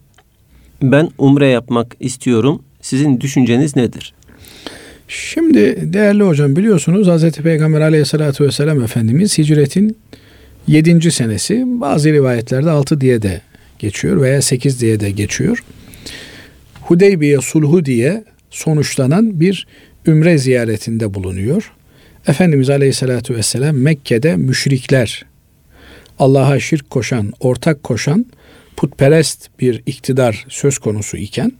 Ben 0.83 1.11
umre 1.19 1.47
yapmak 1.47 1.97
istiyorum. 2.01 2.63
Sizin 2.81 3.21
düşünceniz 3.21 3.77
nedir? 3.77 4.15
Şimdi 5.09 5.93
değerli 5.93 6.23
hocam 6.23 6.57
biliyorsunuz 6.57 7.09
Hz. 7.09 7.31
Peygamber 7.31 7.81
aleyhissalatü 7.81 8.45
vesselam 8.45 8.83
Efendimiz 8.83 9.39
hicretin 9.39 9.97
7. 10.67 11.11
senesi 11.11 11.65
bazı 11.67 12.13
rivayetlerde 12.13 12.71
6 12.71 13.01
diye 13.01 13.23
de 13.23 13.41
geçiyor 13.79 14.23
veya 14.23 14.43
8 14.43 14.81
diye 14.81 15.01
de 15.01 15.11
geçiyor. 15.11 15.65
Hudeybiye 16.81 17.41
sulhu 17.41 17.85
diye 17.85 18.25
sonuçlanan 18.51 19.41
bir 19.41 19.67
ümre 20.07 20.39
ziyaretinde 20.39 21.15
bulunuyor. 21.15 21.73
Efendimiz 22.27 22.71
Aleyhisselatü 22.71 23.37
Vesselam 23.37 23.77
Mekke'de 23.77 24.37
müşrikler, 24.37 25.25
Allah'a 26.19 26.61
şirk 26.61 26.91
koşan, 26.91 27.33
ortak 27.41 27.83
koşan, 27.83 28.27
putperest 28.77 29.49
bir 29.61 29.83
iktidar 29.87 30.47
söz 30.49 30.79
konusu 30.79 31.17
iken 31.17 31.53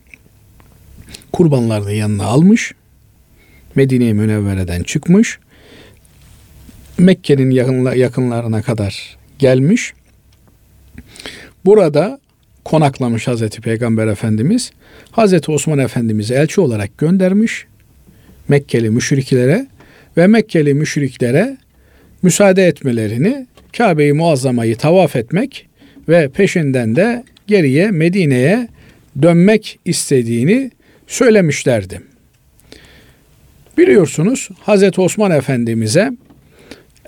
kurbanlarını 1.33 1.93
yanına 1.93 2.23
almış, 2.23 2.71
Medine-i 3.75 4.13
Münevvere'den 4.13 4.83
çıkmış, 4.83 5.39
Mekke'nin 6.97 7.51
yakınlarına 7.95 8.61
kadar 8.61 9.17
gelmiş. 9.39 9.93
Burada 11.65 12.19
konaklamış 12.65 13.27
Hazreti 13.27 13.61
Peygamber 13.61 14.07
Efendimiz. 14.07 14.71
Hazreti 15.11 15.51
Osman 15.51 15.79
Efendimiz'i 15.79 16.33
elçi 16.33 16.61
olarak 16.61 16.97
göndermiş 16.97 17.65
Mekkeli 18.47 18.89
müşriklere 18.89 19.67
ve 20.17 20.27
Mekkeli 20.27 20.73
müşriklere 20.73 21.57
müsaade 22.21 22.65
etmelerini 22.67 23.47
Kabe-i 23.77 24.13
Muazzama'yı 24.13 24.75
tavaf 24.75 25.15
etmek 25.15 25.67
ve 26.09 26.29
peşinden 26.29 26.95
de 26.95 27.23
geriye 27.47 27.91
Medine'ye 27.91 28.67
dönmek 29.21 29.79
istediğini 29.85 30.71
söylemişlerdi. 31.09 32.01
Biliyorsunuz 33.77 34.49
Hazreti 34.59 35.01
Osman 35.01 35.31
Efendimiz'e 35.31 36.11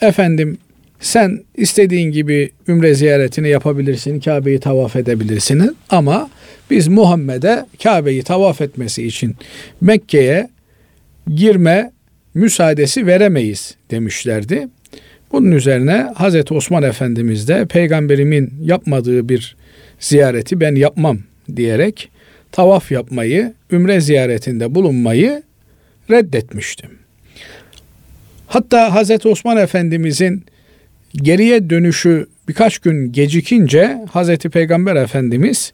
efendim 0.02 0.58
sen 1.00 1.44
istediğin 1.58 2.12
gibi 2.12 2.52
ümre 2.68 2.94
ziyaretini 2.94 3.50
yapabilirsin, 3.50 4.20
Kabe'yi 4.20 4.60
tavaf 4.60 4.96
edebilirsin 4.96 5.78
ama 5.90 6.30
biz 6.70 6.88
Muhammed'e 6.88 7.66
Kabe'yi 7.84 8.24
tavaf 8.24 8.62
etmesi 8.62 9.08
için 9.08 9.36
Mekke'ye 9.82 10.50
girme 11.36 11.92
müsaadesi 12.34 13.08
veremeyiz 13.08 13.76
demişlerdi. 13.92 14.68
Bunun 15.32 15.52
üzerine 15.52 16.08
Hazreti 16.16 16.54
Osman 16.54 16.84
Efendimiz 16.84 17.48
de 17.48 17.66
peygamberimin 17.66 18.54
yapmadığı 18.64 19.30
bir 19.30 19.56
ziyareti 20.00 20.60
ben 20.60 20.76
yapmam 20.76 21.20
diyerek 21.56 22.11
tavaf 22.52 22.92
yapmayı, 22.92 23.54
ümre 23.72 24.02
ziyaretinde 24.02 24.76
bulunmayı 24.76 25.44
reddetmiştim. 26.10 26.90
Hatta 28.48 28.96
Hazreti 28.96 29.28
Osman 29.28 29.58
Efendimizin 29.58 30.46
geriye 31.14 31.70
dönüşü 31.70 32.28
birkaç 32.48 32.80
gün 32.80 33.12
gecikince 33.12 34.06
Hazreti 34.12 34.50
Peygamber 34.50 34.96
Efendimiz 34.96 35.74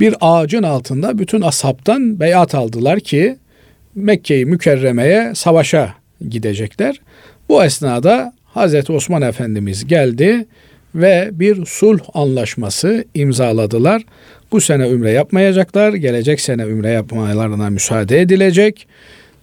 bir 0.00 0.14
ağacın 0.20 0.62
altında 0.62 1.18
bütün 1.18 1.40
ashabtan 1.40 2.20
beyat 2.20 2.54
aldılar 2.54 3.00
ki 3.00 3.36
Mekke'yi 3.94 4.46
mükerremeye 4.46 5.34
savaşa 5.34 5.94
gidecekler. 6.28 7.00
Bu 7.48 7.64
esnada 7.64 8.32
Hazreti 8.44 8.92
Osman 8.92 9.22
Efendimiz 9.22 9.86
geldi 9.86 10.46
ve 10.94 11.30
bir 11.32 11.66
sulh 11.66 12.00
anlaşması 12.14 13.04
imzaladılar. 13.14 14.02
Bu 14.52 14.60
sene 14.60 14.88
ümre 14.88 15.10
yapmayacaklar, 15.10 15.94
gelecek 15.94 16.40
sene 16.40 16.62
ümre 16.62 16.90
yapmalarına 16.90 17.70
müsaade 17.70 18.20
edilecek. 18.20 18.86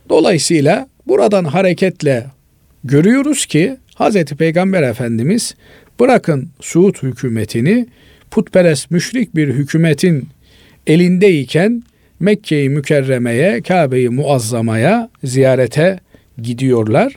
Dolayısıyla 0.10 0.88
buradan 1.08 1.46
hareketle 1.46 2.26
görüyoruz 2.84 3.46
ki 3.46 3.78
Hazreti 3.96 4.36
Peygamber 4.36 4.84
Efendimiz 4.84 5.56
bırakın 6.00 6.50
Suud 6.60 7.04
hükümetini 7.04 7.88
putperest 8.32 8.92
müşrik 8.92 9.36
bir 9.36 9.48
hükümetin 9.48 10.30
elindeyken 10.88 11.84
Mekke-i 12.20 12.70
Mükerreme'ye, 12.70 13.62
Kabe-i 13.62 14.10
Muazzama'ya 14.10 15.10
ziyarete 15.24 16.00
gidiyorlar. 16.42 17.14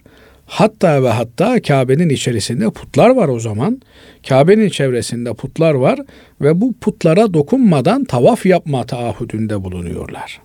Hatta 0.49 1.03
ve 1.03 1.09
hatta 1.09 1.63
Kabe'nin 1.63 2.09
içerisinde 2.09 2.71
putlar 2.71 3.11
var 3.11 3.29
o 3.29 3.41
zaman. 3.41 3.83
Kabe'nin 4.29 4.69
çevresinde 4.69 5.35
putlar 5.35 5.75
var 5.75 6.01
ve 6.41 6.61
bu 6.61 6.75
putlara 6.81 7.35
dokunmadan 7.35 8.05
tavaf 8.05 8.47
yapma 8.47 8.85
taahhüdünde 8.85 9.65
bulunuyorlar. 9.65 10.41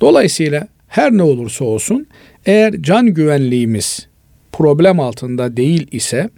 Dolayısıyla 0.00 0.68
her 0.88 1.12
ne 1.12 1.22
olursa 1.22 1.64
olsun 1.64 2.06
eğer 2.46 2.74
can 2.80 3.06
güvenliğimiz 3.06 4.08
problem 4.52 5.00
altında 5.00 5.56
değil 5.56 5.86
ise 5.90 6.30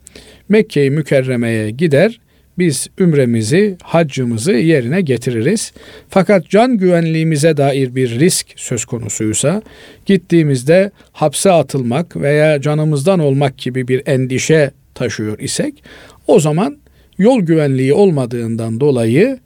Mekke-i 0.49 0.91
Mükerreme'ye 0.91 1.71
gider 1.71 2.21
biz 2.59 2.89
ümremizi, 2.99 3.77
haccımızı 3.83 4.53
yerine 4.53 5.01
getiririz. 5.01 5.73
Fakat 6.09 6.49
can 6.49 6.79
güvenliğimize 6.79 7.57
dair 7.57 7.95
bir 7.95 8.21
risk 8.21 8.47
söz 8.57 8.85
konusuysa 8.85 9.63
gittiğimizde 10.07 10.91
hapse 11.13 11.53
atılmak 11.53 12.17
veya 12.17 12.61
canımızdan 12.61 13.19
olmak 13.19 13.59
gibi 13.59 13.89
bir 13.89 14.03
endişe 14.07 14.71
taşıyor 14.95 15.39
isek 15.39 15.83
o 16.27 16.41
zaman 16.41 16.79
yol 17.19 17.41
güvenliği 17.41 17.93
olmadığından 17.93 18.81
dolayı 18.81 19.39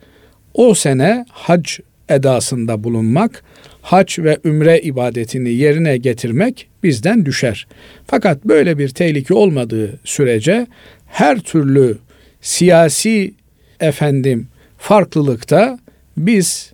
o 0.55 0.75
sene 0.75 1.25
hac 1.31 1.79
edasında 2.09 2.85
bulunmak, 2.85 3.43
hac 3.83 4.19
ve 4.19 4.39
ümre 4.45 4.81
ibadetini 4.81 5.51
yerine 5.51 5.97
getirmek 5.97 6.69
bizden 6.83 7.27
düşer. 7.27 7.67
Fakat 8.07 8.45
böyle 8.45 8.79
bir 8.79 8.89
tehlike 8.89 9.35
olmadığı 9.35 10.01
sürece 10.05 10.67
her 11.07 11.41
türlü 11.41 11.99
siyasi 12.43 13.35
efendim 13.81 14.47
farklılıkta 14.79 15.79
biz 16.17 16.73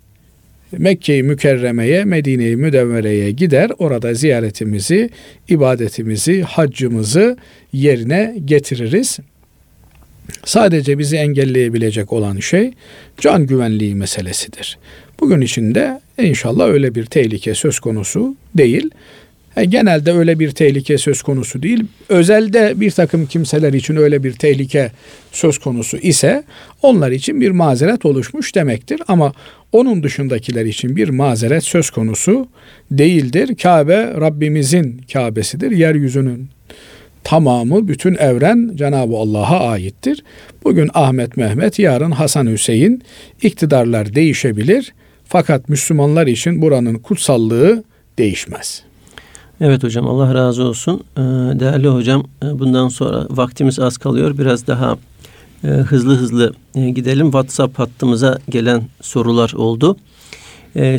Mekke-i 0.72 1.22
Mükerreme'ye, 1.22 2.04
Medine-i 2.04 2.56
Müdevvere'ye 2.56 3.30
gider, 3.30 3.70
orada 3.78 4.14
ziyaretimizi, 4.14 5.10
ibadetimizi, 5.48 6.42
haccımızı 6.42 7.36
yerine 7.72 8.36
getiririz. 8.44 9.18
Sadece 10.44 10.98
bizi 10.98 11.16
engelleyebilecek 11.16 12.12
olan 12.12 12.38
şey 12.38 12.72
can 13.20 13.46
güvenliği 13.46 13.94
meselesidir. 13.94 14.78
Bugün 15.20 15.40
içinde 15.40 16.00
inşallah 16.18 16.68
öyle 16.68 16.94
bir 16.94 17.06
tehlike 17.06 17.54
söz 17.54 17.80
konusu 17.80 18.36
değil. 18.54 18.90
E, 19.58 19.64
genelde 19.64 20.12
öyle 20.12 20.38
bir 20.38 20.50
tehlike 20.50 20.98
söz 20.98 21.22
konusu 21.22 21.62
değil. 21.62 21.84
Özelde 22.08 22.72
bir 22.76 22.90
takım 22.90 23.26
kimseler 23.26 23.72
için 23.72 23.96
öyle 23.96 24.24
bir 24.24 24.32
tehlike 24.32 24.92
söz 25.32 25.58
konusu 25.58 25.96
ise 25.96 26.44
onlar 26.82 27.10
için 27.10 27.40
bir 27.40 27.50
mazeret 27.50 28.04
oluşmuş 28.06 28.54
demektir. 28.54 29.02
Ama 29.08 29.32
onun 29.72 30.02
dışındakiler 30.02 30.64
için 30.64 30.96
bir 30.96 31.08
mazeret 31.08 31.64
söz 31.64 31.90
konusu 31.90 32.48
değildir. 32.90 33.56
Kabe 33.62 34.14
Rabbimizin 34.20 35.00
Kabe'sidir. 35.12 35.70
Yeryüzünün 35.70 36.48
tamamı, 37.24 37.88
bütün 37.88 38.14
evren 38.14 38.70
Cenab-ı 38.74 39.16
Allah'a 39.16 39.68
aittir. 39.68 40.24
Bugün 40.64 40.90
Ahmet 40.94 41.36
Mehmet, 41.36 41.78
yarın 41.78 42.10
Hasan 42.10 42.46
Hüseyin 42.46 43.02
iktidarlar 43.42 44.14
değişebilir. 44.14 44.92
Fakat 45.24 45.68
Müslümanlar 45.68 46.26
için 46.26 46.62
buranın 46.62 46.94
kutsallığı 46.94 47.84
değişmez. 48.18 48.87
Evet 49.60 49.82
hocam 49.82 50.08
Allah 50.08 50.34
razı 50.34 50.64
olsun. 50.64 51.04
Ee, 51.16 51.20
değerli 51.60 51.88
hocam 51.88 52.24
e, 52.42 52.58
bundan 52.58 52.88
sonra 52.88 53.26
vaktimiz 53.30 53.78
az 53.78 53.98
kalıyor. 53.98 54.38
Biraz 54.38 54.66
daha 54.66 54.98
e, 55.64 55.68
hızlı 55.68 56.16
hızlı 56.16 56.54
e, 56.74 56.90
gidelim. 56.90 57.26
WhatsApp 57.26 57.78
hattımıza 57.78 58.38
gelen 58.48 58.82
sorular 59.00 59.52
oldu. 59.52 59.96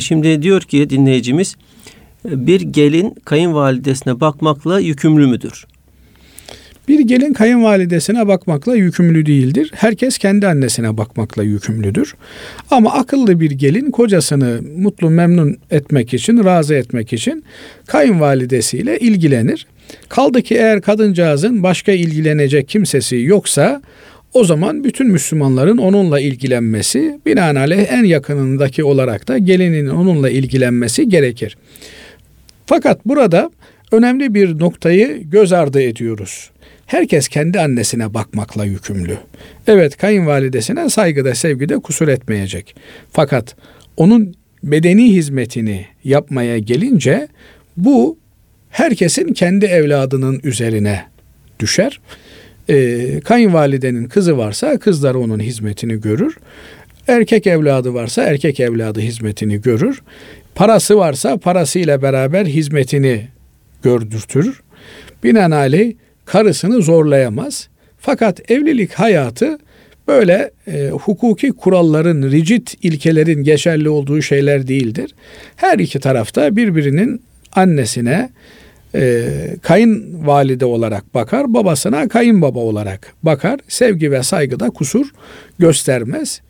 Şimdi 0.00 0.42
diyor 0.42 0.62
ki 0.62 0.90
dinleyicimiz 0.90 1.56
bir 2.24 2.60
gelin 2.60 3.14
kayınvalidesine 3.24 4.20
bakmakla 4.20 4.80
yükümlü 4.80 5.26
müdür? 5.26 5.66
Bir 6.90 7.00
gelin 7.00 7.32
kayınvalidesine 7.32 8.28
bakmakla 8.28 8.76
yükümlü 8.76 9.26
değildir. 9.26 9.70
Herkes 9.74 10.18
kendi 10.18 10.46
annesine 10.46 10.96
bakmakla 10.96 11.42
yükümlüdür. 11.42 12.14
Ama 12.70 12.92
akıllı 12.92 13.40
bir 13.40 13.50
gelin 13.50 13.90
kocasını 13.90 14.60
mutlu 14.76 15.10
memnun 15.10 15.56
etmek 15.70 16.14
için, 16.14 16.44
razı 16.44 16.74
etmek 16.74 17.12
için 17.12 17.44
kayınvalidesiyle 17.86 18.98
ilgilenir. 18.98 19.66
Kaldı 20.08 20.42
ki 20.42 20.54
eğer 20.54 20.80
kadıncağızın 20.80 21.62
başka 21.62 21.92
ilgilenecek 21.92 22.68
kimsesi 22.68 23.16
yoksa 23.16 23.82
o 24.34 24.44
zaman 24.44 24.84
bütün 24.84 25.08
Müslümanların 25.08 25.78
onunla 25.78 26.20
ilgilenmesi, 26.20 27.20
binaenaleyh 27.26 27.92
en 27.92 28.04
yakınındaki 28.04 28.84
olarak 28.84 29.28
da 29.28 29.38
gelinin 29.38 29.86
onunla 29.86 30.30
ilgilenmesi 30.30 31.08
gerekir. 31.08 31.56
Fakat 32.66 33.06
burada 33.06 33.50
önemli 33.92 34.34
bir 34.34 34.58
noktayı 34.58 35.22
göz 35.30 35.52
ardı 35.52 35.82
ediyoruz. 35.82 36.50
Herkes 36.90 37.28
kendi 37.28 37.60
annesine 37.60 38.14
bakmakla 38.14 38.64
yükümlü. 38.64 39.18
Evet 39.66 39.96
kayınvalidesine 39.96 40.90
saygıda 40.90 41.34
sevgide 41.34 41.78
kusur 41.78 42.08
etmeyecek. 42.08 42.76
Fakat 43.12 43.56
onun 43.96 44.34
bedeni 44.64 45.14
hizmetini 45.14 45.86
yapmaya 46.04 46.58
gelince 46.58 47.28
bu 47.76 48.18
herkesin 48.70 49.32
kendi 49.32 49.66
evladının 49.66 50.40
üzerine 50.44 51.02
düşer. 51.60 52.00
Ee, 52.68 53.20
kayınvalidenin 53.20 54.04
kızı 54.04 54.38
varsa 54.38 54.78
kızlar 54.78 55.14
onun 55.14 55.40
hizmetini 55.40 56.00
görür. 56.00 56.36
Erkek 57.08 57.46
evladı 57.46 57.94
varsa 57.94 58.22
erkek 58.22 58.60
evladı 58.60 59.00
hizmetini 59.00 59.60
görür. 59.60 60.02
Parası 60.54 60.96
varsa 60.96 61.36
parasıyla 61.36 62.02
beraber 62.02 62.46
hizmetini 62.46 63.28
gördürtür. 63.82 64.60
Binaenaleyh 65.24 65.92
karısını 66.32 66.82
zorlayamaz. 66.82 67.68
Fakat 67.98 68.50
evlilik 68.50 68.92
hayatı 68.92 69.58
böyle 70.08 70.50
e, 70.66 70.88
hukuki 70.88 71.52
kuralların, 71.52 72.22
rigid 72.30 72.68
ilkelerin 72.82 73.44
geçerli 73.44 73.88
olduğu 73.88 74.22
şeyler 74.22 74.68
değildir. 74.68 75.14
Her 75.56 75.78
iki 75.78 76.00
tarafta 76.00 76.56
birbirinin 76.56 77.22
annesine 77.52 78.30
e, 78.94 79.28
kayınvalide 79.62 80.64
olarak 80.64 81.14
bakar, 81.14 81.54
babasına 81.54 82.08
kayınbaba 82.08 82.58
olarak 82.58 83.14
bakar. 83.22 83.60
Sevgi 83.68 84.10
ve 84.10 84.22
saygıda 84.22 84.70
kusur 84.70 85.10
göstermez. 85.58 86.40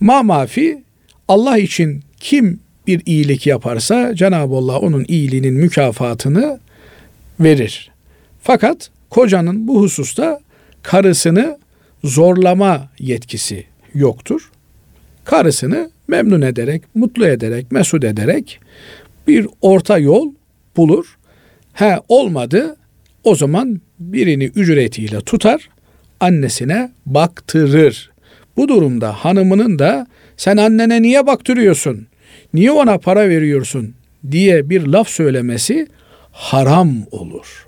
Ma 0.00 0.22
mafi 0.22 0.82
Allah 1.28 1.58
için 1.58 2.02
kim 2.20 2.60
bir 2.86 3.02
iyilik 3.06 3.46
yaparsa 3.46 4.14
Cenab-ı 4.14 4.54
Allah 4.54 4.78
onun 4.78 5.04
iyiliğinin 5.08 5.54
mükafatını 5.54 6.60
verir. 7.40 7.91
Fakat 8.42 8.90
kocanın 9.10 9.68
bu 9.68 9.82
hususta 9.82 10.40
karısını 10.82 11.58
zorlama 12.04 12.88
yetkisi 12.98 13.64
yoktur. 13.94 14.50
Karısını 15.24 15.90
memnun 16.08 16.42
ederek, 16.42 16.82
mutlu 16.94 17.26
ederek, 17.26 17.72
mesut 17.72 18.04
ederek 18.04 18.60
bir 19.28 19.46
orta 19.60 19.98
yol 19.98 20.32
bulur. 20.76 21.18
He 21.72 21.98
olmadı 22.08 22.76
o 23.24 23.34
zaman 23.34 23.80
birini 23.98 24.44
ücretiyle 24.44 25.20
tutar, 25.20 25.68
annesine 26.20 26.92
baktırır. 27.06 28.10
Bu 28.56 28.68
durumda 28.68 29.12
hanımının 29.12 29.78
da 29.78 30.06
sen 30.36 30.56
annene 30.56 31.02
niye 31.02 31.26
baktırıyorsun? 31.26 32.06
Niye 32.54 32.72
ona 32.72 32.98
para 32.98 33.28
veriyorsun? 33.28 33.94
diye 34.30 34.70
bir 34.70 34.86
laf 34.86 35.08
söylemesi 35.08 35.86
haram 36.32 36.94
olur. 37.10 37.66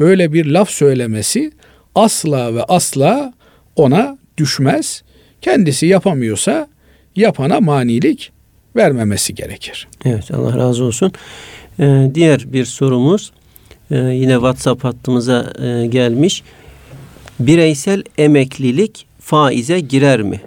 Böyle 0.00 0.32
bir 0.32 0.46
laf 0.46 0.70
söylemesi 0.70 1.52
asla 1.94 2.54
ve 2.54 2.64
asla 2.64 3.32
ona 3.76 4.18
düşmez. 4.38 5.02
Kendisi 5.40 5.86
yapamıyorsa 5.86 6.68
yapana 7.16 7.60
manilik 7.60 8.32
vermemesi 8.76 9.34
gerekir. 9.34 9.88
Evet 10.04 10.30
Allah 10.30 10.58
razı 10.58 10.84
olsun. 10.84 11.12
Ee, 11.80 12.10
diğer 12.14 12.52
bir 12.52 12.64
sorumuz 12.64 13.32
e, 13.90 13.96
yine 13.98 14.32
WhatsApp 14.32 14.84
hattımıza 14.84 15.52
e, 15.62 15.86
gelmiş. 15.86 16.42
Bireysel 17.40 18.02
emeklilik 18.18 19.06
faize 19.20 19.80
girer 19.80 20.22
mi? 20.22 20.40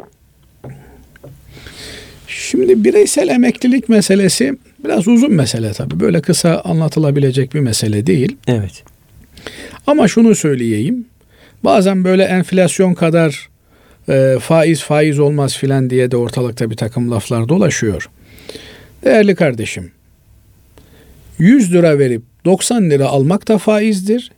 Şimdi 2.27 2.83
bireysel 2.83 3.27
emeklilik 3.27 3.89
meselesi 3.89 4.57
biraz 4.85 5.07
uzun 5.07 5.33
mesele 5.33 5.73
tabii. 5.73 5.99
Böyle 5.99 6.21
kısa 6.21 6.61
anlatılabilecek 6.65 7.53
bir 7.53 7.59
mesele 7.59 8.07
değil. 8.07 8.37
Evet. 8.47 8.83
Ama 9.87 10.07
şunu 10.07 10.35
söyleyeyim. 10.35 11.05
Bazen 11.63 12.03
böyle 12.03 12.23
enflasyon 12.23 12.93
kadar 12.93 13.49
e, 14.09 14.37
faiz 14.39 14.83
faiz 14.83 15.19
olmaz 15.19 15.57
filan 15.57 15.89
diye 15.89 16.11
de 16.11 16.17
ortalıkta 16.17 16.69
bir 16.69 16.75
takım 16.75 17.11
laflar 17.11 17.49
dolaşıyor. 17.49 18.09
Değerli 19.03 19.35
kardeşim, 19.35 19.91
100 21.39 21.73
lira 21.73 21.99
verip 21.99 22.21
90 22.45 22.89
lira 22.89 23.05
almak 23.05 23.47
da 23.47 23.57
faizdir. 23.57 24.31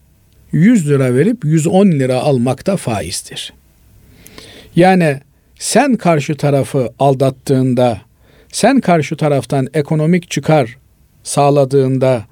100 0.52 0.90
lira 0.90 1.16
verip 1.16 1.46
110 1.46 1.88
lira 1.92 2.20
almak 2.20 2.68
da 2.68 2.78
faizdir. 2.78 3.54
Yani 4.76 5.20
sen 5.60 5.96
karşı 5.96 6.36
tarafı 6.38 6.94
aldattığında, 7.00 8.02
sen 8.52 8.80
karşı 8.80 9.16
taraftan 9.16 9.68
ekonomik 9.74 10.32
çıkar 10.32 10.78
sağladığında 11.24 12.26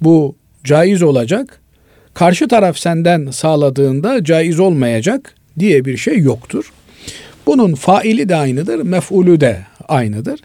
bu 0.00 0.36
caiz 0.64 1.02
olacak. 1.02 1.61
Karşı 2.14 2.48
taraf 2.48 2.78
senden 2.78 3.30
sağladığında 3.30 4.24
caiz 4.24 4.60
olmayacak 4.60 5.34
diye 5.58 5.84
bir 5.84 5.96
şey 5.96 6.18
yoktur. 6.18 6.72
Bunun 7.46 7.74
faili 7.74 8.28
de 8.28 8.36
aynıdır, 8.36 8.82
mef'ulü 8.82 9.40
de 9.40 9.58
aynıdır. 9.88 10.40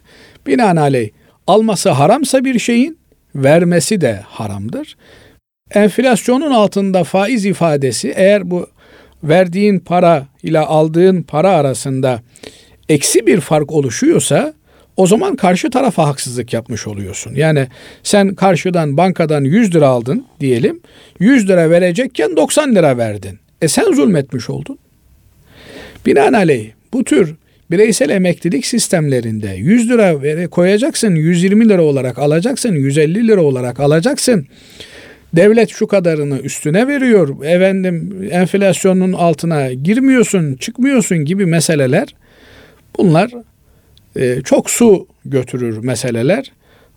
Binaenaleyh 0.48 1.10
alması 1.48 1.90
haramsa 1.90 2.46
bir 2.46 2.60
şeyin 2.60 2.98
vermesi 3.36 4.02
de 4.02 4.22
haramdır. 4.26 4.98
Enflasyonun 5.72 6.52
altında 6.52 7.04
faiz 7.04 7.46
ifadesi 7.46 8.14
eğer 8.16 8.52
bu 8.52 8.68
verdiğin 9.24 9.80
para 9.80 10.26
ile 10.44 10.60
aldığın 10.60 11.22
para 11.22 11.50
arasında 11.50 12.22
eksi 12.90 13.28
bir 13.28 13.40
fark 13.40 13.72
oluşuyorsa 13.72 14.54
o 14.98 15.08
zaman 15.08 15.36
karşı 15.36 15.70
tarafa 15.70 16.08
haksızlık 16.08 16.54
yapmış 16.54 16.88
oluyorsun. 16.88 17.36
Yani 17.36 17.68
sen 18.04 18.36
karşıdan 18.36 18.98
bankadan 18.98 19.44
100 19.44 19.76
lira 19.76 19.88
aldın 19.88 20.26
diyelim. 20.40 20.80
100 21.20 21.50
lira 21.50 21.70
verecekken 21.70 22.36
90 22.38 22.76
lira 22.76 22.98
verdin. 22.98 23.40
E 23.62 23.68
sen 23.68 23.92
zulmetmiş 23.94 24.50
oldun. 24.50 24.78
Binaenaleyh 26.06 26.72
bu 26.94 27.04
tür 27.04 27.36
bireysel 27.72 28.10
emeklilik 28.10 28.66
sistemlerinde 28.66 29.56
100 29.58 29.90
lira 29.90 30.48
koyacaksın, 30.50 31.16
120 31.16 31.70
lira 31.70 31.84
olarak 31.84 32.20
alacaksın, 32.20 32.74
150 32.74 33.28
lira 33.28 33.42
olarak 33.42 33.80
alacaksın. 33.80 34.48
Devlet 35.34 35.70
şu 35.70 35.88
kadarını 35.88 36.40
üstüne 36.40 36.88
veriyor. 36.88 37.44
Efendim 37.44 38.28
enflasyonun 38.32 39.14
altına 39.14 39.74
girmiyorsun, 39.74 40.56
çıkmıyorsun 40.56 41.18
gibi 41.18 41.46
meseleler 41.46 42.08
bunlar 42.98 43.32
e, 44.18 44.42
çok 44.42 44.70
su 44.70 45.08
götürür 45.26 45.78
meseleler. 45.78 46.52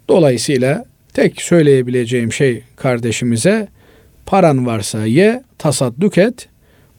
Dolayısıyla 0.09 0.85
tek 1.13 1.43
söyleyebileceğim 1.43 2.33
şey 2.33 2.63
kardeşimize 2.77 3.69
paran 4.27 4.67
varsa 4.67 5.07
ye, 5.07 5.43
tasadduk 5.59 6.19
et. 6.19 6.49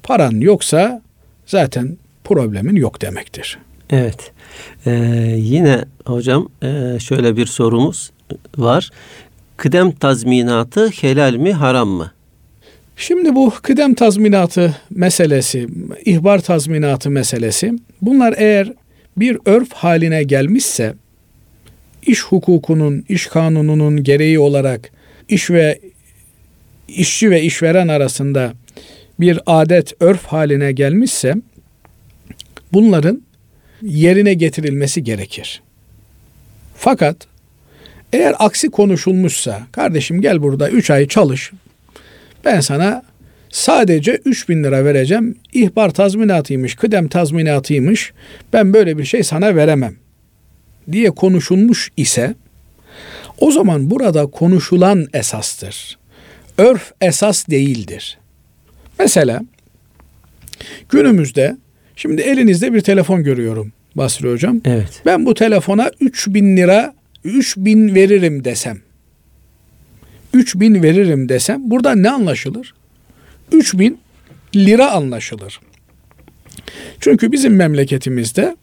Paran 0.04 0.40
yoksa 0.40 1.02
zaten 1.46 1.98
problemin 2.24 2.76
yok 2.76 3.02
demektir. 3.02 3.58
Evet. 3.90 4.32
Ee, 4.86 4.92
yine 5.38 5.86
hocam 6.06 6.50
e, 6.64 7.00
şöyle 7.00 7.38
bir 7.38 7.46
sorumuz 7.46 8.12
var. 8.58 8.90
Kıdem 9.58 9.92
tazminatı 9.92 10.90
helal 10.90 11.34
mi 11.36 11.54
haram 11.54 11.88
mı? 11.88 12.12
Şimdi 12.98 13.36
bu 13.36 13.54
kıdem 13.62 13.94
tazminatı 13.94 14.76
meselesi, 14.90 15.68
ihbar 16.06 16.40
tazminatı 16.40 17.10
meselesi 17.10 17.74
bunlar 18.02 18.34
eğer 18.38 18.74
bir 19.18 19.38
örf 19.46 19.74
haline 19.74 20.24
gelmişse 20.24 20.94
iş 22.06 22.24
hukukunun, 22.24 23.06
iş 23.10 23.28
kanununun 23.28 24.04
gereği 24.04 24.40
olarak 24.40 24.92
iş 25.30 25.52
ve 25.52 25.80
işçi 26.88 27.32
ve 27.32 27.42
işveren 27.42 27.88
arasında 27.88 28.54
bir 29.20 29.40
adet, 29.46 29.94
örf 30.00 30.26
haline 30.26 30.72
gelmişse 30.72 31.36
bunların 32.74 33.22
yerine 33.82 34.34
getirilmesi 34.34 35.04
gerekir. 35.04 35.62
Fakat 36.76 37.16
eğer 38.14 38.36
aksi 38.40 38.70
konuşulmuşsa, 38.70 39.62
kardeşim 39.72 40.22
gel 40.22 40.42
burada 40.42 40.70
3 40.70 40.90
ay 40.90 41.08
çalış, 41.08 41.52
ben 42.46 42.60
sana 42.60 43.04
sadece 43.52 44.22
3 44.26 44.50
bin 44.50 44.64
lira 44.64 44.86
vereceğim, 44.86 45.36
ihbar 45.54 45.90
tazminatıymış, 45.90 46.76
kıdem 46.76 47.08
tazminatıymış, 47.08 48.14
ben 48.54 48.74
böyle 48.74 48.98
bir 48.98 49.06
şey 49.06 49.24
sana 49.24 49.56
veremem 49.56 49.96
diye 50.92 51.12
konuşulmuş 51.12 51.92
ise, 51.98 52.36
o 53.40 53.52
zaman 53.52 53.90
burada 53.90 54.26
konuşulan 54.26 55.08
esastır. 55.14 55.98
Örf 56.58 56.92
esas 57.02 57.48
değildir. 57.48 58.18
Mesela 59.00 59.42
günümüzde 60.90 61.58
şimdi 61.96 62.22
elinizde 62.22 62.74
bir 62.74 62.82
telefon 62.82 63.24
görüyorum 63.24 63.74
Basri 63.96 64.32
Hocam. 64.32 64.62
Evet. 64.66 65.02
Ben 65.06 65.26
bu 65.26 65.34
telefona 65.34 65.92
3 66.02 66.28
bin 66.28 66.58
lira 66.58 66.94
3 67.24 67.58
bin 67.58 67.96
veririm 67.96 68.44
desem 68.44 68.82
3 70.34 70.56
bin 70.56 70.84
veririm 70.84 71.30
desem 71.30 71.72
burada 71.72 71.96
ne 71.96 72.10
anlaşılır? 72.10 72.74
3 73.52 73.74
bin 73.74 74.00
lira 74.56 74.92
anlaşılır. 74.92 75.60
Çünkü 77.00 77.32
bizim 77.32 77.56
memleketimizde 77.56 78.56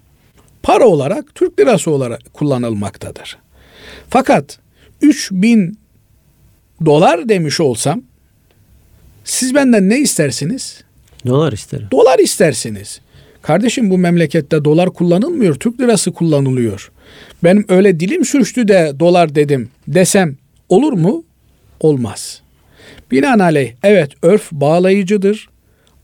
para 0.63 0.87
olarak 0.87 1.35
Türk 1.35 1.61
lirası 1.61 1.91
olarak 1.91 2.35
kullanılmaktadır. 2.35 3.39
Fakat 4.09 4.59
3 5.03 5.31
bin 5.33 5.79
dolar 6.85 7.29
demiş 7.29 7.61
olsam 7.61 8.03
siz 9.25 9.55
benden 9.55 9.89
ne 9.89 9.99
istersiniz? 9.99 10.85
Dolar 11.27 11.53
isterim. 11.53 11.89
Dolar 11.91 12.19
istersiniz. 12.19 13.01
Kardeşim 13.43 13.91
bu 13.91 13.99
memlekette 13.99 14.65
dolar 14.65 14.91
kullanılmıyor, 14.91 15.55
Türk 15.55 15.81
lirası 15.81 16.13
kullanılıyor. 16.13 16.93
Benim 17.45 17.65
öyle 17.69 18.01
dilim 18.01 18.25
sürçtü 18.25 18.69
de 18.69 18.93
dolar 19.01 19.35
dedim 19.35 19.71
desem 19.89 20.37
olur 20.69 20.93
mu? 20.93 21.25
Olmaz. 21.81 22.43
Binaenaleyh 23.11 23.73
evet 23.83 24.13
örf 24.23 24.53
bağlayıcıdır. 24.53 25.49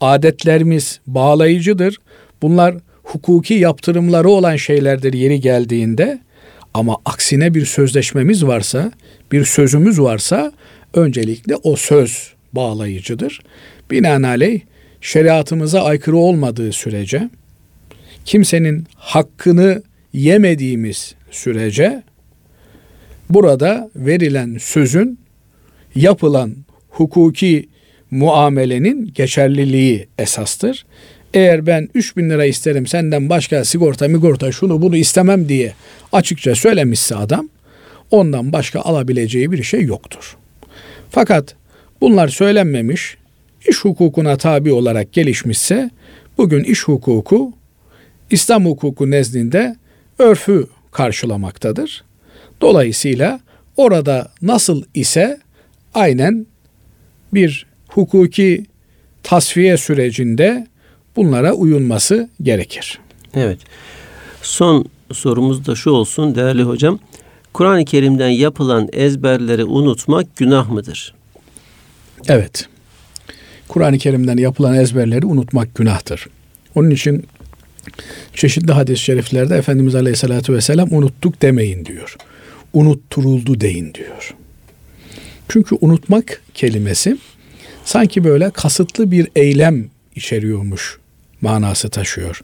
Adetlerimiz 0.00 1.00
bağlayıcıdır. 1.06 1.98
Bunlar 2.42 2.74
hukuki 3.02 3.54
yaptırımları 3.54 4.28
olan 4.28 4.56
şeylerdir 4.56 5.12
yeri 5.12 5.40
geldiğinde 5.40 6.18
ama 6.74 6.96
aksine 7.04 7.54
bir 7.54 7.66
sözleşmemiz 7.66 8.46
varsa, 8.46 8.92
bir 9.32 9.44
sözümüz 9.44 10.00
varsa 10.00 10.52
öncelikle 10.94 11.56
o 11.56 11.76
söz 11.76 12.32
bağlayıcıdır. 12.52 13.40
Binaenaleyh 13.90 14.60
şeriatımıza 15.00 15.82
aykırı 15.82 16.16
olmadığı 16.16 16.72
sürece 16.72 17.30
kimsenin 18.24 18.86
hakkını 18.96 19.82
yemediğimiz 20.12 21.14
sürece 21.30 22.02
burada 23.30 23.90
verilen 23.96 24.56
sözün 24.60 25.18
yapılan 25.94 26.63
hukuki 26.94 27.68
muamelenin 28.10 29.12
geçerliliği 29.14 30.08
esastır. 30.18 30.86
Eğer 31.34 31.66
ben 31.66 31.88
3 31.94 32.16
bin 32.16 32.30
lira 32.30 32.44
isterim 32.44 32.86
senden 32.86 33.28
başka 33.28 33.64
sigorta 33.64 34.08
migorta 34.08 34.52
şunu 34.52 34.82
bunu 34.82 34.96
istemem 34.96 35.48
diye 35.48 35.72
açıkça 36.12 36.54
söylemişse 36.54 37.16
adam 37.16 37.48
ondan 38.10 38.52
başka 38.52 38.80
alabileceği 38.80 39.52
bir 39.52 39.62
şey 39.62 39.82
yoktur. 39.82 40.36
Fakat 41.10 41.54
bunlar 42.00 42.28
söylenmemiş 42.28 43.16
iş 43.68 43.84
hukukuna 43.84 44.36
tabi 44.36 44.72
olarak 44.72 45.12
gelişmişse 45.12 45.90
bugün 46.38 46.64
iş 46.64 46.82
hukuku 46.82 47.52
İslam 48.30 48.66
hukuku 48.66 49.10
nezdinde 49.10 49.76
örfü 50.18 50.66
karşılamaktadır. 50.92 52.04
Dolayısıyla 52.60 53.40
orada 53.76 54.32
nasıl 54.42 54.84
ise 54.94 55.40
aynen 55.94 56.46
bir 57.34 57.66
hukuki 57.88 58.64
tasfiye 59.22 59.76
sürecinde 59.76 60.66
bunlara 61.16 61.52
uyulması 61.52 62.28
gerekir. 62.42 62.98
Evet. 63.34 63.58
Son 64.42 64.86
sorumuz 65.12 65.66
da 65.66 65.74
şu 65.74 65.90
olsun 65.90 66.34
değerli 66.34 66.62
hocam. 66.62 66.98
Kur'an-ı 67.52 67.84
Kerim'den 67.84 68.28
yapılan 68.28 68.88
ezberleri 68.92 69.64
unutmak 69.64 70.36
günah 70.36 70.70
mıdır? 70.70 71.14
Evet. 72.28 72.68
Kur'an-ı 73.68 73.98
Kerim'den 73.98 74.36
yapılan 74.36 74.74
ezberleri 74.74 75.26
unutmak 75.26 75.74
günahtır. 75.74 76.26
Onun 76.74 76.90
için 76.90 77.26
çeşitli 78.34 78.72
hadis-i 78.72 79.02
şeriflerde 79.02 79.56
Efendimiz 79.56 79.94
Aleyhisselatü 79.94 80.54
Vesselam 80.54 80.88
unuttuk 80.92 81.42
demeyin 81.42 81.84
diyor. 81.84 82.16
Unutturuldu 82.72 83.60
deyin 83.60 83.94
diyor. 83.94 84.34
Çünkü 85.48 85.76
unutmak 85.80 86.42
kelimesi 86.54 87.16
sanki 87.84 88.24
böyle 88.24 88.50
kasıtlı 88.50 89.10
bir 89.10 89.28
eylem 89.36 89.86
içeriyormuş 90.16 90.98
manası 91.40 91.88
taşıyor. 91.88 92.40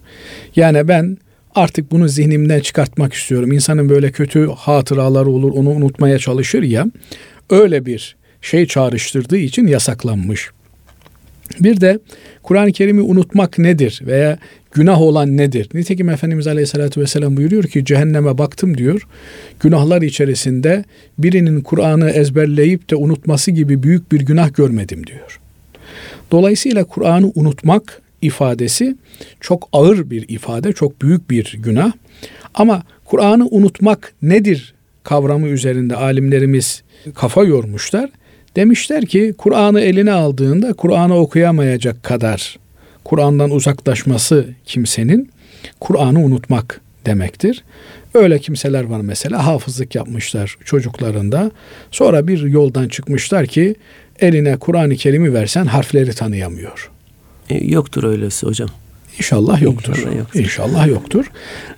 Yani 0.56 0.88
ben 0.88 1.18
artık 1.54 1.90
bunu 1.90 2.08
zihnimden 2.08 2.60
çıkartmak 2.60 3.14
istiyorum. 3.14 3.52
İnsanın 3.52 3.88
böyle 3.88 4.12
kötü 4.12 4.46
hatıraları 4.46 5.30
olur, 5.30 5.52
onu 5.52 5.70
unutmaya 5.70 6.18
çalışır 6.18 6.62
ya. 6.62 6.86
Öyle 7.50 7.86
bir 7.86 8.16
şey 8.42 8.66
çağrıştırdığı 8.66 9.36
için 9.38 9.66
yasaklanmış. 9.66 10.50
Bir 11.60 11.80
de 11.80 11.98
Kur'an-ı 12.42 12.72
Kerim'i 12.72 13.00
unutmak 13.00 13.58
nedir 13.58 14.00
veya 14.06 14.38
günah 14.72 15.00
olan 15.00 15.36
nedir? 15.36 15.68
Nitekim 15.74 16.08
Efendimiz 16.08 16.46
Aleyhisselatü 16.46 17.00
Vesselam 17.00 17.36
buyuruyor 17.36 17.64
ki 17.64 17.84
cehenneme 17.84 18.38
baktım 18.38 18.78
diyor. 18.78 19.06
Günahlar 19.60 20.02
içerisinde 20.02 20.84
birinin 21.18 21.60
Kur'an'ı 21.60 22.10
ezberleyip 22.10 22.90
de 22.90 22.96
unutması 22.96 23.50
gibi 23.50 23.82
büyük 23.82 24.12
bir 24.12 24.20
günah 24.20 24.54
görmedim 24.54 25.06
diyor. 25.06 25.40
Dolayısıyla 26.30 26.84
Kur'an'ı 26.84 27.32
unutmak 27.34 28.02
ifadesi 28.22 28.96
çok 29.40 29.68
ağır 29.72 30.10
bir 30.10 30.28
ifade, 30.28 30.72
çok 30.72 31.02
büyük 31.02 31.30
bir 31.30 31.56
günah. 31.58 31.92
Ama 32.54 32.82
Kur'an'ı 33.04 33.48
unutmak 33.50 34.12
nedir 34.22 34.74
kavramı 35.04 35.48
üzerinde 35.48 35.96
alimlerimiz 35.96 36.82
kafa 37.14 37.44
yormuşlar. 37.44 38.10
Demişler 38.56 39.06
ki 39.06 39.34
Kur'an'ı 39.38 39.80
eline 39.80 40.12
aldığında 40.12 40.72
Kur'an'ı 40.72 41.16
okuyamayacak 41.16 42.02
kadar 42.02 42.58
Kur'an'dan 43.04 43.50
uzaklaşması 43.50 44.48
kimsenin 44.66 45.30
Kur'an'ı 45.80 46.20
unutmak 46.20 46.80
demektir. 47.06 47.64
Öyle 48.14 48.38
kimseler 48.38 48.84
var 48.84 49.00
mesela 49.00 49.46
hafızlık 49.46 49.94
yapmışlar 49.94 50.56
çocuklarında. 50.64 51.50
Sonra 51.90 52.28
bir 52.28 52.42
yoldan 52.42 52.88
çıkmışlar 52.88 53.46
ki 53.46 53.74
eline 54.20 54.56
Kur'an-ı 54.56 54.96
Kerim'i 54.96 55.34
versen 55.34 55.64
harfleri 55.64 56.14
tanıyamıyor. 56.14 56.90
E, 57.50 57.64
yoktur 57.64 58.04
öylesi 58.04 58.46
hocam. 58.46 58.68
İnşallah 59.18 59.62
yoktur. 59.62 59.96
İnşallah 59.96 60.16
yoktur. 60.16 60.40
İnşallah 60.40 60.86
yoktur. 60.86 61.30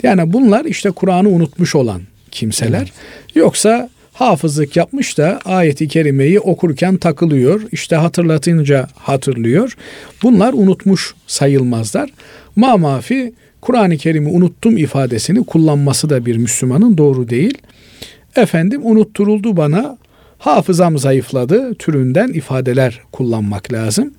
Yani 0.03 0.33
bunlar 0.33 0.64
işte 0.64 0.91
Kur'an'ı 0.91 1.29
unutmuş 1.29 1.75
olan 1.75 2.03
kimseler. 2.31 2.79
Evet. 2.81 3.37
Yoksa 3.37 3.91
hafızlık 4.12 4.76
yapmış 4.76 5.18
da 5.18 5.40
ayeti 5.44 5.88
kerimeyi 5.88 6.40
okurken 6.40 6.96
takılıyor. 6.96 7.62
İşte 7.72 7.96
hatırlatınca 7.96 8.88
hatırlıyor. 8.94 9.76
Bunlar 10.22 10.52
unutmuş 10.52 11.14
sayılmazlar. 11.26 12.10
Ma 12.56 12.76
mafi 12.76 13.32
Kur'an-ı 13.60 13.96
Kerim'i 13.96 14.28
unuttum 14.28 14.76
ifadesini 14.76 15.44
kullanması 15.44 16.10
da 16.10 16.26
bir 16.26 16.36
Müslümanın 16.36 16.98
doğru 16.98 17.28
değil. 17.28 17.58
Efendim 18.36 18.80
unutturuldu 18.84 19.56
bana 19.56 19.98
hafızam 20.43 20.99
zayıfladı 20.99 21.74
türünden 21.74 22.28
ifadeler 22.28 23.01
kullanmak 23.12 23.72
lazım. 23.72 24.14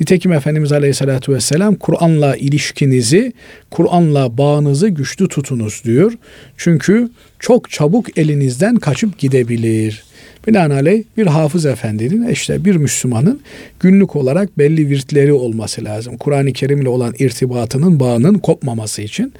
Nitekim 0.00 0.32
Efendimiz 0.32 0.72
Aleyhisselatü 0.72 1.34
Vesselam 1.34 1.74
Kur'an'la 1.74 2.36
ilişkinizi, 2.36 3.32
Kur'an'la 3.70 4.38
bağınızı 4.38 4.88
güçlü 4.88 5.28
tutunuz 5.28 5.82
diyor. 5.84 6.12
Çünkü 6.56 7.10
çok 7.38 7.70
çabuk 7.70 8.18
elinizden 8.18 8.76
kaçıp 8.76 9.18
gidebilir. 9.18 10.04
Binaenaleyh 10.46 11.02
bir 11.16 11.26
hafız 11.26 11.66
efendinin 11.66 12.28
işte 12.28 12.64
bir 12.64 12.76
Müslümanın 12.76 13.40
günlük 13.80 14.16
olarak 14.16 14.58
belli 14.58 14.88
virtleri 14.88 15.32
olması 15.32 15.84
lazım. 15.84 16.16
Kur'an-ı 16.16 16.52
Kerim 16.52 16.80
ile 16.80 16.88
olan 16.88 17.14
irtibatının, 17.18 18.00
bağının 18.00 18.34
kopmaması 18.34 19.02
için. 19.02 19.32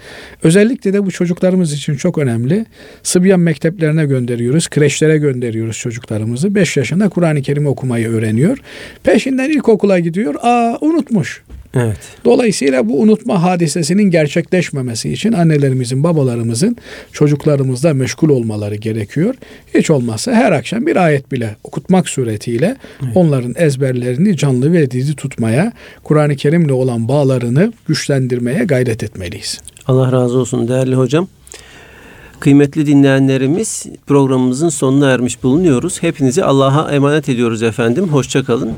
Özellikle 0.43 0.93
de 0.93 1.07
bu 1.07 1.11
çocuklarımız 1.11 1.73
için 1.73 1.97
çok 1.97 2.19
önemli. 2.19 2.67
Sıbyan 3.03 3.41
mekteplerine 3.41 4.07
gönderiyoruz, 4.07 4.69
kreşlere 4.69 5.19
gönderiyoruz 5.19 5.79
çocuklarımızı. 5.79 6.55
5 6.55 6.77
yaşında 6.77 7.09
Kur'an-ı 7.09 7.43
Kerim 7.43 7.67
okumayı 7.67 8.09
öğreniyor. 8.09 8.59
Peşinden 9.03 9.51
ilkokula 9.51 9.99
gidiyor. 9.99 10.35
Aa 10.43 10.79
unutmuş. 10.81 11.43
Evet. 11.77 11.97
Dolayısıyla 12.25 12.89
bu 12.89 13.01
unutma 13.01 13.43
hadisesinin 13.43 14.03
gerçekleşmemesi 14.03 15.13
için 15.13 15.33
annelerimizin, 15.33 16.05
babalarımızın 16.05 16.77
çocuklarımızla 17.13 17.95
meşgul 17.95 18.29
olmaları 18.29 18.75
gerekiyor. 18.75 19.35
Hiç 19.75 19.91
olmazsa 19.91 20.33
her 20.33 20.53
akşam 20.53 20.87
bir 20.87 20.97
ayet 20.97 21.33
bile 21.33 21.57
okutmak 21.65 22.09
suretiyle 22.09 22.77
evet. 23.05 23.17
onların 23.17 23.55
ezberlerini 23.57 24.37
canlı 24.37 24.73
ve 24.73 24.91
diri 24.91 25.15
tutmaya, 25.15 25.73
Kur'an-ı 26.05 26.37
Kerim'le 26.37 26.73
olan 26.73 27.09
bağlarını 27.09 27.73
güçlendirmeye 27.89 28.65
gayret 28.65 29.03
etmeliyiz. 29.03 29.61
Allah 29.87 30.13
razı 30.13 30.39
olsun 30.39 30.69
değerli 30.69 30.95
hocam. 30.95 31.29
Kıymetli 32.41 32.87
dinleyenlerimiz 32.87 33.87
programımızın 34.07 34.69
sonuna 34.69 35.11
ermiş 35.11 35.43
bulunuyoruz. 35.43 36.03
Hepinizi 36.03 36.45
Allah'a 36.45 36.93
emanet 36.93 37.29
ediyoruz 37.29 37.63
efendim. 37.63 38.09
Hoşçakalın. 38.09 38.73